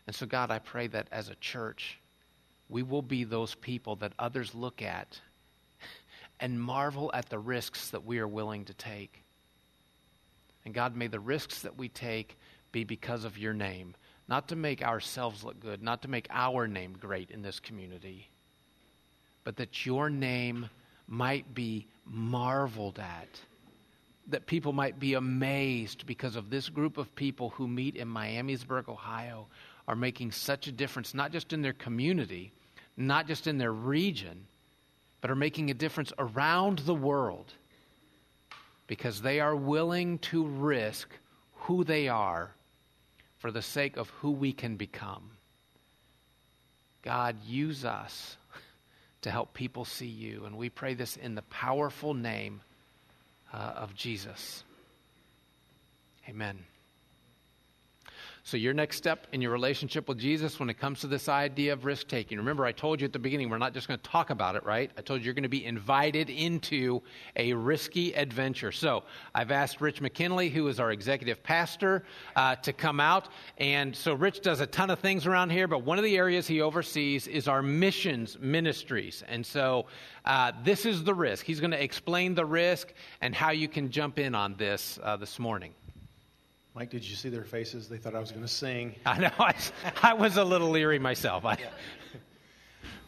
And 0.07 0.15
so, 0.15 0.25
God, 0.25 0.53
I 0.53 0.61
pray 0.61 0.87
that 0.87 1.09
as 1.11 1.31
a 1.31 1.35
church, 1.35 1.99
we 2.69 2.85
will 2.85 3.03
be 3.03 3.25
those 3.25 3.57
people 3.57 3.97
that 3.97 4.13
others 4.17 4.55
look 4.55 4.81
at 4.81 5.19
and 6.39 6.63
marvel 6.63 7.11
at 7.15 7.31
the 7.31 7.39
risks 7.41 7.91
that 7.91 8.07
we 8.07 8.21
are 8.21 8.29
willing 8.29 8.65
to 8.67 8.75
take. 8.75 9.25
And 10.65 10.73
God, 10.73 10.95
may 10.95 11.09
the 11.09 11.19
risks 11.19 11.63
that 11.63 11.77
we 11.77 11.89
take 11.89 12.39
be 12.75 12.85
because 12.85 13.25
of 13.25 13.39
your 13.39 13.55
name, 13.55 13.95
not 14.29 14.49
to 14.49 14.57
make 14.57 14.83
ourselves 14.83 15.45
look 15.45 15.61
good, 15.61 15.83
not 15.83 16.03
to 16.03 16.09
make 16.09 16.27
our 16.29 16.67
name 16.67 16.95
great 17.01 17.31
in 17.31 17.41
this 17.41 17.61
community, 17.61 18.29
but 19.45 19.57
that 19.57 19.87
your 19.87 20.11
name 20.11 20.69
might 21.07 21.55
be 21.55 21.87
marveled 22.05 22.99
at, 22.99 23.41
that 24.27 24.47
people 24.47 24.73
might 24.73 24.99
be 24.99 25.15
amazed 25.15 26.05
because 26.05 26.35
of 26.35 26.51
this 26.51 26.69
group 26.69 26.99
of 26.99 27.15
people 27.15 27.51
who 27.51 27.69
meet 27.69 27.95
in 27.95 28.09
Miamisburg, 28.09 28.89
Ohio, 28.89 29.47
are 29.87 29.97
making 29.97 30.33
such 30.33 30.67
a 30.67 30.73
difference, 30.73 31.15
not 31.15 31.31
just 31.31 31.53
in 31.53 31.63
their 31.63 31.75
community, 31.75 32.53
not 32.97 33.29
just 33.29 33.47
in 33.47 33.59
their 33.59 33.73
region, 33.73 34.47
but 35.21 35.31
are 35.31 35.37
making 35.37 35.71
a 35.71 35.75
difference 35.75 36.13
around 36.19 36.81
the 36.81 36.95
world 36.95 37.53
because 38.87 39.23
they 39.23 39.39
are 39.41 39.55
willing 39.55 40.19
to 40.19 40.45
risk 40.47 41.09
who 41.55 41.85
they 41.85 42.09
are 42.09 42.55
for 43.45 43.51
the 43.51 43.61
sake 43.61 43.99
of 43.99 44.09
who 44.23 44.31
we 44.31 44.55
can 44.55 44.77
become. 44.77 45.33
God, 47.03 47.37
use 47.45 47.85
us 47.85 48.39
to 49.21 49.31
help 49.31 49.53
people 49.53 49.85
see 49.85 50.07
you. 50.07 50.47
And 50.47 50.57
we 50.57 50.71
pray 50.71 50.95
this 50.95 51.19
in 51.19 51.35
the 51.35 51.43
powerful 51.43 52.15
name 52.15 52.63
uh, 53.53 53.57
of 53.77 53.95
Jesus. 53.95 54.65
Amen. 56.27 56.65
So, 58.47 58.59
your 58.59 58.75
next 58.75 58.99
step 58.99 59.27
in 59.33 59.41
your 59.41 59.53
relationship 59.53 60.07
with 60.07 60.19
Jesus 60.19 60.61
when 60.61 60.69
it 60.69 60.79
comes 60.79 61.01
to 61.01 61.07
this 61.07 61.31
idea 61.31 61.73
of 61.73 61.87
risk 61.87 62.09
taking. 62.09 62.37
Remember, 62.37 62.67
I 62.67 62.73
told 62.73 63.01
you 63.01 63.07
at 63.07 63.15
the 63.15 63.19
beginning, 63.19 63.49
we're 63.49 63.57
not 63.57 63.73
just 63.73 63.89
going 63.89 63.99
to 63.99 64.11
talk 64.11 64.29
about 64.29 64.55
it, 64.55 64.63
right? 64.65 64.91
I 64.99 65.01
told 65.01 65.21
you 65.21 65.25
you're 65.25 65.33
going 65.33 65.45
to 65.45 65.49
be 65.49 65.65
invited 65.65 66.29
into 66.29 67.01
a 67.37 67.55
risky 67.55 68.13
adventure. 68.13 68.71
So, 68.71 69.05
I've 69.35 69.51
asked 69.51 69.81
Rich 69.81 70.03
McKinley, 70.03 70.51
who 70.51 70.69
is 70.69 70.79
our 70.79 70.93
executive 70.93 71.43
pastor, 71.43 72.05
uh, 72.37 72.57
to 72.57 72.75
come 72.75 73.01
out. 73.01 73.29
And 73.57 73.97
so, 73.97 74.13
Rich 74.13 74.43
does 74.43 74.61
a 74.61 74.67
ton 74.67 74.91
of 74.91 74.99
things 74.99 75.25
around 75.27 75.49
here, 75.49 75.67
but 75.67 75.83
one 75.83 75.97
of 75.97 76.05
the 76.05 76.19
areas 76.19 76.47
he 76.47 76.61
oversees 76.61 77.27
is 77.27 77.49
our 77.49 77.63
missions 77.63 78.37
ministries. 78.39 79.25
And 79.27 79.45
so, 79.47 79.87
uh, 80.27 80.53
this 80.63 80.85
is 80.85 81.03
the 81.03 81.15
risk. 81.15 81.47
He's 81.47 81.61
going 81.61 81.71
to 81.71 81.83
explain 81.83 82.35
the 82.35 82.45
risk 82.45 82.93
and 83.23 83.35
how 83.35 83.53
you 83.53 83.69
can 83.69 83.91
jump 83.91 84.19
in 84.19 84.35
on 84.35 84.55
this 84.57 84.99
uh, 85.03 85.17
this 85.17 85.39
morning. 85.39 85.73
Mike, 86.75 86.91
did 86.91 87.09
you 87.09 87.15
see 87.15 87.29
their 87.29 87.45
faces? 87.45 87.89
They 87.89 87.99
thought 87.99 88.17
I 88.17 88.19
was 88.19 88.33
going 88.33 88.43
to 88.43 88.49
sing. 88.49 88.97
I 89.07 89.19
know. 89.19 89.31
I, 89.39 89.55
I 90.03 90.13
was 90.13 90.39
a 90.39 90.45
little 90.45 90.71
leery 90.71 90.99
myself. 90.99 91.45
I, 91.45 91.57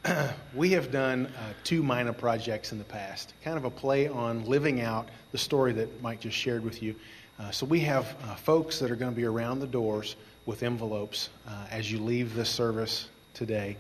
we 0.55 0.71
have 0.71 0.93
done 0.93 1.27
uh, 1.27 1.53
two 1.65 1.83
minor 1.83 2.13
projects 2.13 2.71
in 2.71 2.79
the 2.79 2.85
past, 2.85 3.35
kind 3.43 3.57
of 3.57 3.65
a 3.65 3.71
play 3.71 4.07
on 4.07 4.45
living 4.45 4.83
out 4.83 5.09
the 5.33 5.39
story 5.39 5.73
that 5.73 6.01
Mike 6.01 6.21
just 6.21 6.37
shared 6.37 6.63
with 6.63 6.81
you. 6.81 6.95
Uh, 7.41 7.51
so 7.51 7.67
we 7.67 7.81
have 7.81 8.15
uh, 8.23 8.37
folks 8.37 8.79
that 8.79 8.89
are 8.89 8.95
going 8.95 9.11
to 9.11 9.17
be 9.17 9.25
around 9.25 9.59
the 9.59 9.67
doors 9.67 10.15
with 10.47 10.63
envelopes 10.63 11.31
uh, 11.49 11.67
as 11.73 11.91
you 11.91 11.99
leave 11.99 12.35
this 12.35 12.49
service 12.49 13.09
today. 13.35 13.77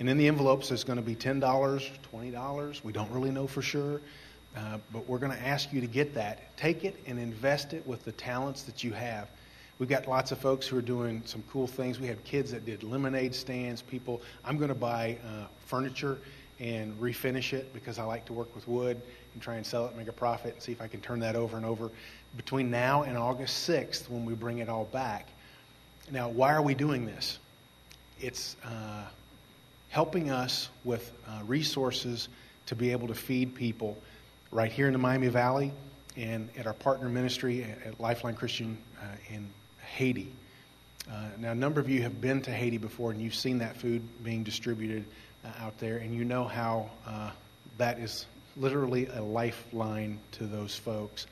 And 0.00 0.10
in 0.10 0.18
the 0.18 0.26
envelopes, 0.26 0.68
there's 0.68 0.82
going 0.82 0.98
to 0.98 1.02
be 1.02 1.14
$10, 1.14 1.40
$20. 1.40 2.84
We 2.84 2.92
don't 2.92 3.10
really 3.12 3.30
know 3.30 3.46
for 3.46 3.62
sure. 3.62 4.00
Uh, 4.56 4.78
but 4.92 5.06
we're 5.08 5.18
going 5.18 5.32
to 5.32 5.46
ask 5.46 5.72
you 5.72 5.80
to 5.80 5.86
get 5.86 6.14
that. 6.14 6.56
Take 6.56 6.84
it 6.84 6.98
and 7.06 7.18
invest 7.18 7.72
it 7.72 7.86
with 7.86 8.04
the 8.04 8.12
talents 8.12 8.62
that 8.62 8.82
you 8.82 8.92
have. 8.92 9.28
We've 9.78 9.88
got 9.88 10.08
lots 10.08 10.32
of 10.32 10.38
folks 10.38 10.66
who 10.66 10.76
are 10.76 10.82
doing 10.82 11.22
some 11.24 11.44
cool 11.50 11.68
things. 11.68 12.00
We 12.00 12.08
have 12.08 12.22
kids 12.24 12.50
that 12.50 12.66
did 12.66 12.82
lemonade 12.82 13.34
stands. 13.34 13.80
People, 13.80 14.20
I'm 14.44 14.56
going 14.56 14.70
to 14.70 14.74
buy 14.74 15.18
uh, 15.24 15.44
furniture 15.66 16.18
and 16.58 16.98
refinish 17.00 17.52
it 17.52 17.72
because 17.72 17.98
I 17.98 18.02
like 18.02 18.24
to 18.26 18.32
work 18.32 18.52
with 18.54 18.66
wood 18.66 19.00
and 19.34 19.40
try 19.40 19.54
and 19.54 19.64
sell 19.64 19.86
it, 19.86 19.96
make 19.96 20.08
a 20.08 20.12
profit, 20.12 20.54
and 20.54 20.62
see 20.62 20.72
if 20.72 20.82
I 20.82 20.88
can 20.88 21.00
turn 21.00 21.20
that 21.20 21.36
over 21.36 21.56
and 21.56 21.64
over 21.64 21.90
between 22.36 22.70
now 22.70 23.04
and 23.04 23.16
August 23.16 23.68
6th 23.68 24.10
when 24.10 24.24
we 24.24 24.34
bring 24.34 24.58
it 24.58 24.68
all 24.68 24.86
back. 24.86 25.28
Now, 26.10 26.28
why 26.28 26.52
are 26.54 26.62
we 26.62 26.74
doing 26.74 27.06
this? 27.06 27.38
It's 28.20 28.56
uh, 28.64 29.04
helping 29.90 30.30
us 30.30 30.70
with 30.82 31.12
uh, 31.28 31.42
resources 31.44 32.28
to 32.66 32.74
be 32.74 32.90
able 32.90 33.06
to 33.08 33.14
feed 33.14 33.54
people 33.54 33.96
right 34.50 34.72
here 34.72 34.86
in 34.86 34.92
the 34.92 34.98
Miami 34.98 35.28
Valley 35.28 35.72
and 36.16 36.48
at 36.56 36.66
our 36.66 36.74
partner 36.74 37.08
ministry 37.08 37.66
at 37.84 38.00
Lifeline 38.00 38.34
Christian 38.34 38.78
uh, 39.00 39.34
in 39.34 39.48
Haiti. 39.94 40.32
Uh, 41.10 41.28
now, 41.38 41.52
a 41.52 41.54
number 41.54 41.80
of 41.80 41.88
you 41.88 42.02
have 42.02 42.20
been 42.20 42.42
to 42.42 42.50
Haiti 42.50 42.78
before 42.78 43.10
and 43.10 43.20
you've 43.20 43.34
seen 43.34 43.58
that 43.58 43.76
food 43.76 44.02
being 44.24 44.42
distributed 44.42 45.04
uh, 45.44 45.64
out 45.64 45.78
there, 45.78 45.98
and 45.98 46.14
you 46.14 46.24
know 46.24 46.44
how 46.44 46.90
that 47.78 47.98
is 47.98 48.26
literally 48.56 49.06
a 49.06 49.22
lifeline 49.22 50.18
to 50.32 50.44
those 50.44 50.74
folks. 50.74 51.26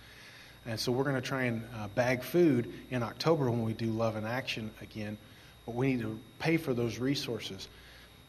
And 0.64 0.78
so 0.78 0.90
we're 0.90 1.04
going 1.04 1.16
to 1.16 1.20
try 1.20 1.44
and 1.44 1.64
uh, 1.76 1.88
bag 1.88 2.22
food 2.22 2.72
in 2.90 3.02
October 3.02 3.50
when 3.50 3.62
we 3.62 3.72
do 3.72 3.86
Love 3.86 4.16
in 4.16 4.24
Action 4.24 4.70
again, 4.80 5.16
but 5.64 5.74
we 5.74 5.94
need 5.94 6.02
to 6.02 6.18
pay 6.38 6.56
for 6.56 6.74
those 6.74 6.98
resources. 6.98 7.68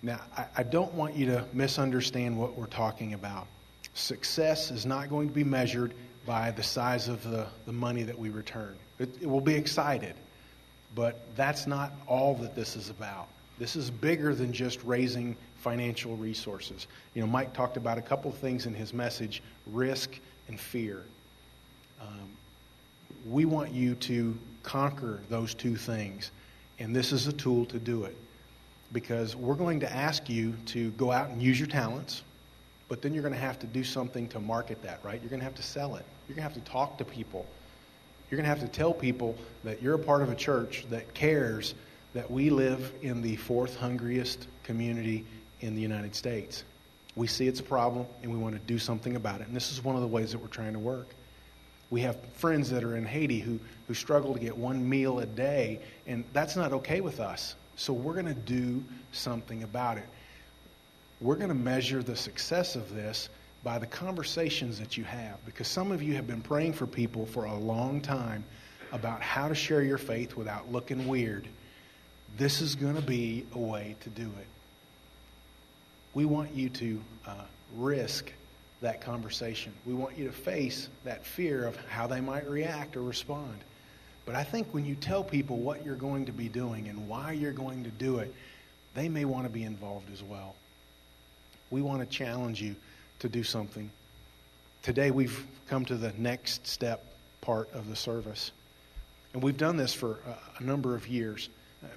Now, 0.04 0.20
I, 0.36 0.46
I 0.58 0.64
don't 0.64 0.94
want 0.94 1.16
you 1.16 1.28
to 1.28 1.46
misunderstand 1.54 2.38
what 2.38 2.56
we're 2.56 2.68
talking 2.68 3.14
about. 3.14 3.48
Success 3.98 4.70
is 4.70 4.86
not 4.86 5.10
going 5.10 5.28
to 5.28 5.34
be 5.34 5.44
measured 5.44 5.92
by 6.24 6.52
the 6.52 6.62
size 6.62 7.08
of 7.08 7.24
the, 7.24 7.48
the 7.66 7.72
money 7.72 8.04
that 8.04 8.18
we 8.18 8.30
return. 8.30 8.76
It, 9.00 9.10
it 9.22 9.28
will 9.28 9.42
be 9.42 9.56
excited, 9.56 10.14
but 10.94 11.20
that's 11.36 11.66
not 11.66 11.92
all 12.06 12.36
that 12.36 12.54
this 12.54 12.76
is 12.76 12.92
about. 12.92 13.28
This 13.58 13.76
is 13.76 13.90
bigger 13.90 14.36
than 14.36 14.54
just 14.54 14.84
raising 14.84 15.36
financial 15.56 16.16
resources. 16.16 16.86
You 17.16 17.22
know, 17.22 17.28
Mike 17.28 17.54
talked 17.54 17.76
about 17.76 17.98
a 17.98 18.02
couple 18.04 18.30
of 18.30 18.38
things 18.38 18.68
in 18.68 18.76
his 18.76 18.94
message 18.94 19.42
risk 19.66 20.12
and 20.48 20.60
fear. 20.60 21.02
Um, 22.00 22.30
we 23.28 23.46
want 23.46 23.72
you 23.72 23.96
to 23.96 24.38
conquer 24.62 25.22
those 25.28 25.56
two 25.56 25.76
things, 25.76 26.30
and 26.78 26.96
this 26.96 27.12
is 27.12 27.26
a 27.26 27.34
tool 27.34 27.66
to 27.66 27.80
do 27.80 28.04
it. 28.04 28.16
Because 28.94 29.36
we're 29.36 29.56
going 29.56 29.80
to 29.80 29.92
ask 29.92 30.30
you 30.30 30.54
to 30.68 30.92
go 30.92 31.12
out 31.12 31.30
and 31.30 31.42
use 31.42 31.60
your 31.60 31.68
talents 31.68 32.22
but 32.90 33.02
then 33.02 33.14
you're 33.14 33.24
going 33.24 33.34
to 33.34 33.40
have 33.40 33.60
to 33.60 33.68
do 33.68 33.84
something 33.84 34.28
to 34.30 34.40
market 34.40 34.82
that, 34.84 35.00
right? 35.04 35.20
You're 35.22 35.30
going 35.30 35.40
to 35.40 35.46
have 35.46 35.56
to 35.56 35.64
sell 35.64 35.96
it. 35.96 36.06
You're 36.28 36.36
going 36.36 36.48
to 36.48 36.54
have 36.54 36.64
to 36.64 36.72
talk 36.72 36.98
to 36.98 37.06
people. 37.06 37.46
You're 38.30 38.38
going 38.38 38.50
to 38.50 38.50
have 38.50 38.60
to 38.60 38.68
tell 38.68 38.94
people 38.94 39.36
that 39.64 39.82
you're 39.82 39.96
a 39.96 40.00
part 40.00 40.22
of 40.22 40.30
a 40.30 40.36
church 40.36 40.86
that 40.90 41.14
cares 41.14 41.76
that 42.14 42.30
we 42.30 42.50
live 42.50 42.94
in 43.02 43.22
the 43.22 43.36
fourth 43.36 43.76
hungriest 43.78 44.48
community 44.64 45.26
in 45.62 45.76
the 45.76 45.82
United 45.82 46.16
States. 46.16 46.64
We 47.16 47.28
see 47.28 47.48
it's 47.48 47.60
a 47.60 47.64
problem 47.64 48.06
and 48.22 48.32
we 48.32 48.38
want 48.38 48.56
to 48.56 48.62
do 48.62 48.78
something 48.78 49.16
about 49.16 49.42
it. 49.42 49.48
And 49.48 49.56
this 49.56 49.72
is 49.72 49.84
one 49.84 49.96
of 49.96 50.02
the 50.02 50.08
ways 50.08 50.32
that 50.32 50.40
we're 50.40 50.48
trying 50.48 50.74
to 50.74 50.80
work. 50.80 51.08
We 51.90 52.02
have 52.02 52.18
friends 52.34 52.70
that 52.72 52.84
are 52.84 52.98
in 52.98 53.06
Haiti 53.06 53.40
who, 53.40 53.60
who 53.88 53.94
struggle 53.94 54.34
to 54.34 54.40
get 54.40 54.56
one 54.56 54.88
meal 54.88 55.20
a 55.20 55.26
day, 55.26 55.80
and 56.06 56.26
that's 56.34 56.56
not 56.56 56.74
okay 56.74 57.00
with 57.00 57.20
us. 57.20 57.56
So 57.76 57.94
we're 57.94 58.14
going 58.14 58.26
to 58.26 58.34
do 58.34 58.84
something 59.14 59.64
about 59.64 59.98
it. 59.98 60.06
We're 61.20 61.36
going 61.36 61.50
to 61.50 61.56
measure 61.56 62.04
the 62.04 62.16
success 62.16 62.76
of 62.76 62.94
this 62.94 63.30
by 63.64 63.80
the 63.80 63.88
conversations 63.88 64.80
that 64.80 64.98
you 64.98 65.04
have, 65.04 65.44
because 65.46 65.68
some 65.68 65.92
of 65.92 66.04
you 66.04 66.14
have 66.14 66.28
been 66.28 66.42
praying 66.42 66.74
for 66.74 66.86
people 66.86 67.26
for 67.26 67.46
a 67.46 67.56
long 67.56 68.02
time 68.02 68.44
about 68.92 69.22
how 69.22 69.48
to 69.48 69.56
share 69.56 69.82
your 69.82 69.98
faith 69.98 70.36
without 70.36 70.72
looking 70.72 71.08
weird. 71.08 71.48
This 72.38 72.62
is 72.62 72.76
going 72.76 72.96
to 72.96 73.02
be 73.02 73.46
a 73.54 73.60
way 73.60 73.96
to 74.02 74.10
do 74.10 74.24
it. 74.40 74.48
We 76.14 76.26
want 76.26 76.54
you 76.54 76.70
to 76.70 77.02
uh, 77.26 77.34
risk 77.76 78.32
that 78.82 79.02
conversation. 79.02 79.74
We 79.86 79.96
want 79.96 80.18
you 80.18 80.28
to 80.28 80.32
face 80.32 80.88
that 81.04 81.26
fear 81.26 81.66
of 81.66 81.76
how 81.88 82.06
they 82.06 82.22
might 82.22 82.48
react 82.48 82.96
or 82.96 83.02
respond. 83.02 83.58
But 84.26 84.36
I 84.36 84.44
think 84.44 84.68
when 84.72 84.86
you 84.86 84.94
tell 84.94 85.24
people 85.24 85.58
what 85.58 85.84
you're 85.84 85.96
going 85.96 86.28
to 86.28 86.32
be 86.32 86.48
doing 86.48 86.88
and 86.88 87.08
why 87.08 87.32
you're 87.32 87.52
going 87.54 87.86
to 87.86 87.90
do 87.90 88.20
it, 88.20 88.34
they 88.94 89.10
may 89.10 89.26
want 89.26 89.46
to 89.46 89.50
be 89.50 89.64
involved 89.64 90.12
as 90.14 90.22
well. 90.22 90.56
We 91.70 91.82
want 91.82 92.00
to 92.00 92.06
challenge 92.06 92.62
you 92.62 92.76
to 93.20 93.30
do 93.30 93.44
something. 93.44 93.90
Today 94.84 95.12
we've 95.12 95.46
come 95.68 95.86
to 95.86 95.96
the 95.96 96.14
next 96.18 96.66
step 96.68 97.04
part 97.42 97.72
of 97.74 97.90
the 97.90 97.96
service. 97.96 98.52
And 99.34 99.44
we've 99.44 99.58
done 99.58 99.78
this 99.78 99.94
for 99.94 100.18
a, 100.60 100.64
number 100.64 100.96
of 100.96 101.08
years. 101.08 101.50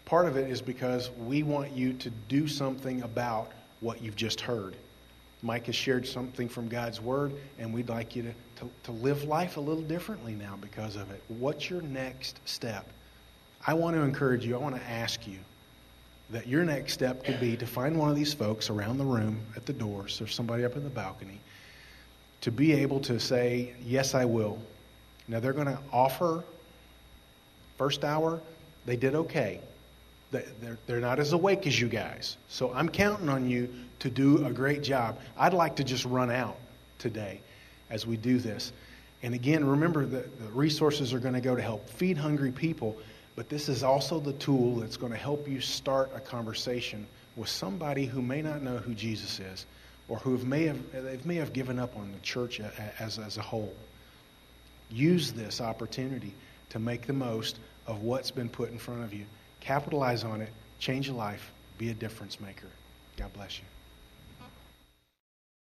Part 0.04 0.26
of 0.26 0.36
it 0.36 0.50
is 0.50 0.60
because 0.60 1.10
we 1.10 1.42
want 1.42 1.72
you 1.72 1.92
to 1.94 2.10
do 2.28 2.46
something 2.46 3.02
about 3.02 3.52
what 3.80 4.02
you've 4.02 4.16
just 4.16 4.40
heard. 4.40 4.76
Mike 5.42 5.66
has 5.66 5.74
shared 5.74 6.06
something 6.06 6.48
from 6.48 6.68
God's 6.68 7.00
Word, 7.00 7.32
and 7.58 7.72
we'd 7.72 7.88
like 7.88 8.14
you 8.14 8.22
to, 8.24 8.34
to, 8.56 8.70
to, 8.82 8.92
live 8.92 9.24
life 9.24 9.56
a 9.56 9.60
little 9.60 9.82
differently 9.82 10.34
now 10.34 10.58
because 10.60 10.96
of 10.96 11.10
it. 11.10 11.22
What's 11.28 11.70
your 11.70 11.80
next 11.80 12.40
step? 12.44 12.86
I 13.66 13.72
want 13.72 13.96
to 13.96 14.02
encourage 14.02 14.44
you, 14.44 14.54
I 14.54 14.58
want 14.58 14.76
to 14.76 14.82
ask 14.82 15.26
you 15.26 15.38
that 16.32 16.46
your 16.46 16.64
next 16.64 16.92
step 16.92 17.24
could 17.24 17.40
be 17.40 17.56
to 17.56 17.66
find 17.66 17.98
one 17.98 18.08
of 18.08 18.16
these 18.16 18.32
folks 18.32 18.70
around 18.70 18.98
the 18.98 19.04
room 19.04 19.40
at 19.56 19.66
the 19.66 19.72
doors 19.72 20.20
or 20.20 20.26
somebody 20.26 20.64
up 20.64 20.76
in 20.76 20.84
the 20.84 20.90
balcony 20.90 21.40
to 22.40 22.50
be 22.50 22.72
able 22.72 23.00
to 23.00 23.18
say, 23.18 23.74
Yes, 23.84 24.14
I 24.14 24.24
will. 24.24 24.58
Now, 25.28 25.40
they're 25.40 25.52
going 25.52 25.66
to 25.66 25.78
offer 25.92 26.42
first 27.78 28.04
hour, 28.04 28.40
they 28.84 28.96
did 28.96 29.14
okay. 29.14 29.60
They're, 30.30 30.78
they're 30.86 31.00
not 31.00 31.18
as 31.18 31.32
awake 31.32 31.66
as 31.66 31.80
you 31.80 31.88
guys. 31.88 32.36
So 32.48 32.72
I'm 32.72 32.88
counting 32.88 33.28
on 33.28 33.48
you 33.48 33.72
to 34.00 34.10
do 34.10 34.46
a 34.46 34.52
great 34.52 34.82
job. 34.82 35.18
I'd 35.36 35.54
like 35.54 35.76
to 35.76 35.84
just 35.84 36.04
run 36.04 36.30
out 36.30 36.56
today 36.98 37.40
as 37.88 38.06
we 38.06 38.16
do 38.16 38.38
this. 38.38 38.72
And 39.22 39.34
again, 39.34 39.64
remember 39.64 40.06
that 40.06 40.40
the 40.40 40.48
resources 40.50 41.12
are 41.12 41.18
going 41.18 41.34
to 41.34 41.40
go 41.40 41.56
to 41.56 41.62
help 41.62 41.88
feed 41.88 42.16
hungry 42.16 42.52
people, 42.52 42.96
but 43.36 43.48
this 43.48 43.68
is 43.68 43.82
also 43.82 44.20
the 44.20 44.32
tool 44.34 44.76
that's 44.76 44.96
going 44.96 45.12
to 45.12 45.18
help 45.18 45.48
you 45.48 45.60
start 45.60 46.10
a 46.14 46.20
conversation 46.20 47.06
with 47.36 47.48
somebody 47.48 48.04
who 48.04 48.20
may 48.20 48.42
not 48.42 48.62
know 48.62 48.78
who 48.78 48.94
Jesus 48.94 49.40
is 49.40 49.66
or 50.08 50.18
who 50.18 50.36
may 50.38 50.64
have, 50.64 50.92
they 50.92 51.18
may 51.24 51.36
have 51.36 51.52
given 51.52 51.78
up 51.78 51.96
on 51.96 52.12
the 52.12 52.18
church 52.18 52.60
as, 52.98 53.18
as 53.18 53.36
a 53.36 53.42
whole. 53.42 53.72
Use 54.90 55.32
this 55.32 55.60
opportunity 55.60 56.34
to 56.70 56.78
make 56.78 57.06
the 57.06 57.12
most 57.12 57.58
of 57.86 58.02
what's 58.02 58.30
been 58.30 58.48
put 58.48 58.70
in 58.70 58.78
front 58.78 59.04
of 59.04 59.14
you. 59.14 59.24
Capitalize 59.60 60.24
on 60.24 60.40
it, 60.40 60.50
change 60.78 61.08
a 61.08 61.12
life, 61.12 61.52
be 61.78 61.90
a 61.90 61.94
difference 61.94 62.40
maker. 62.40 62.68
God 63.16 63.32
bless 63.32 63.58
you. 63.58 63.64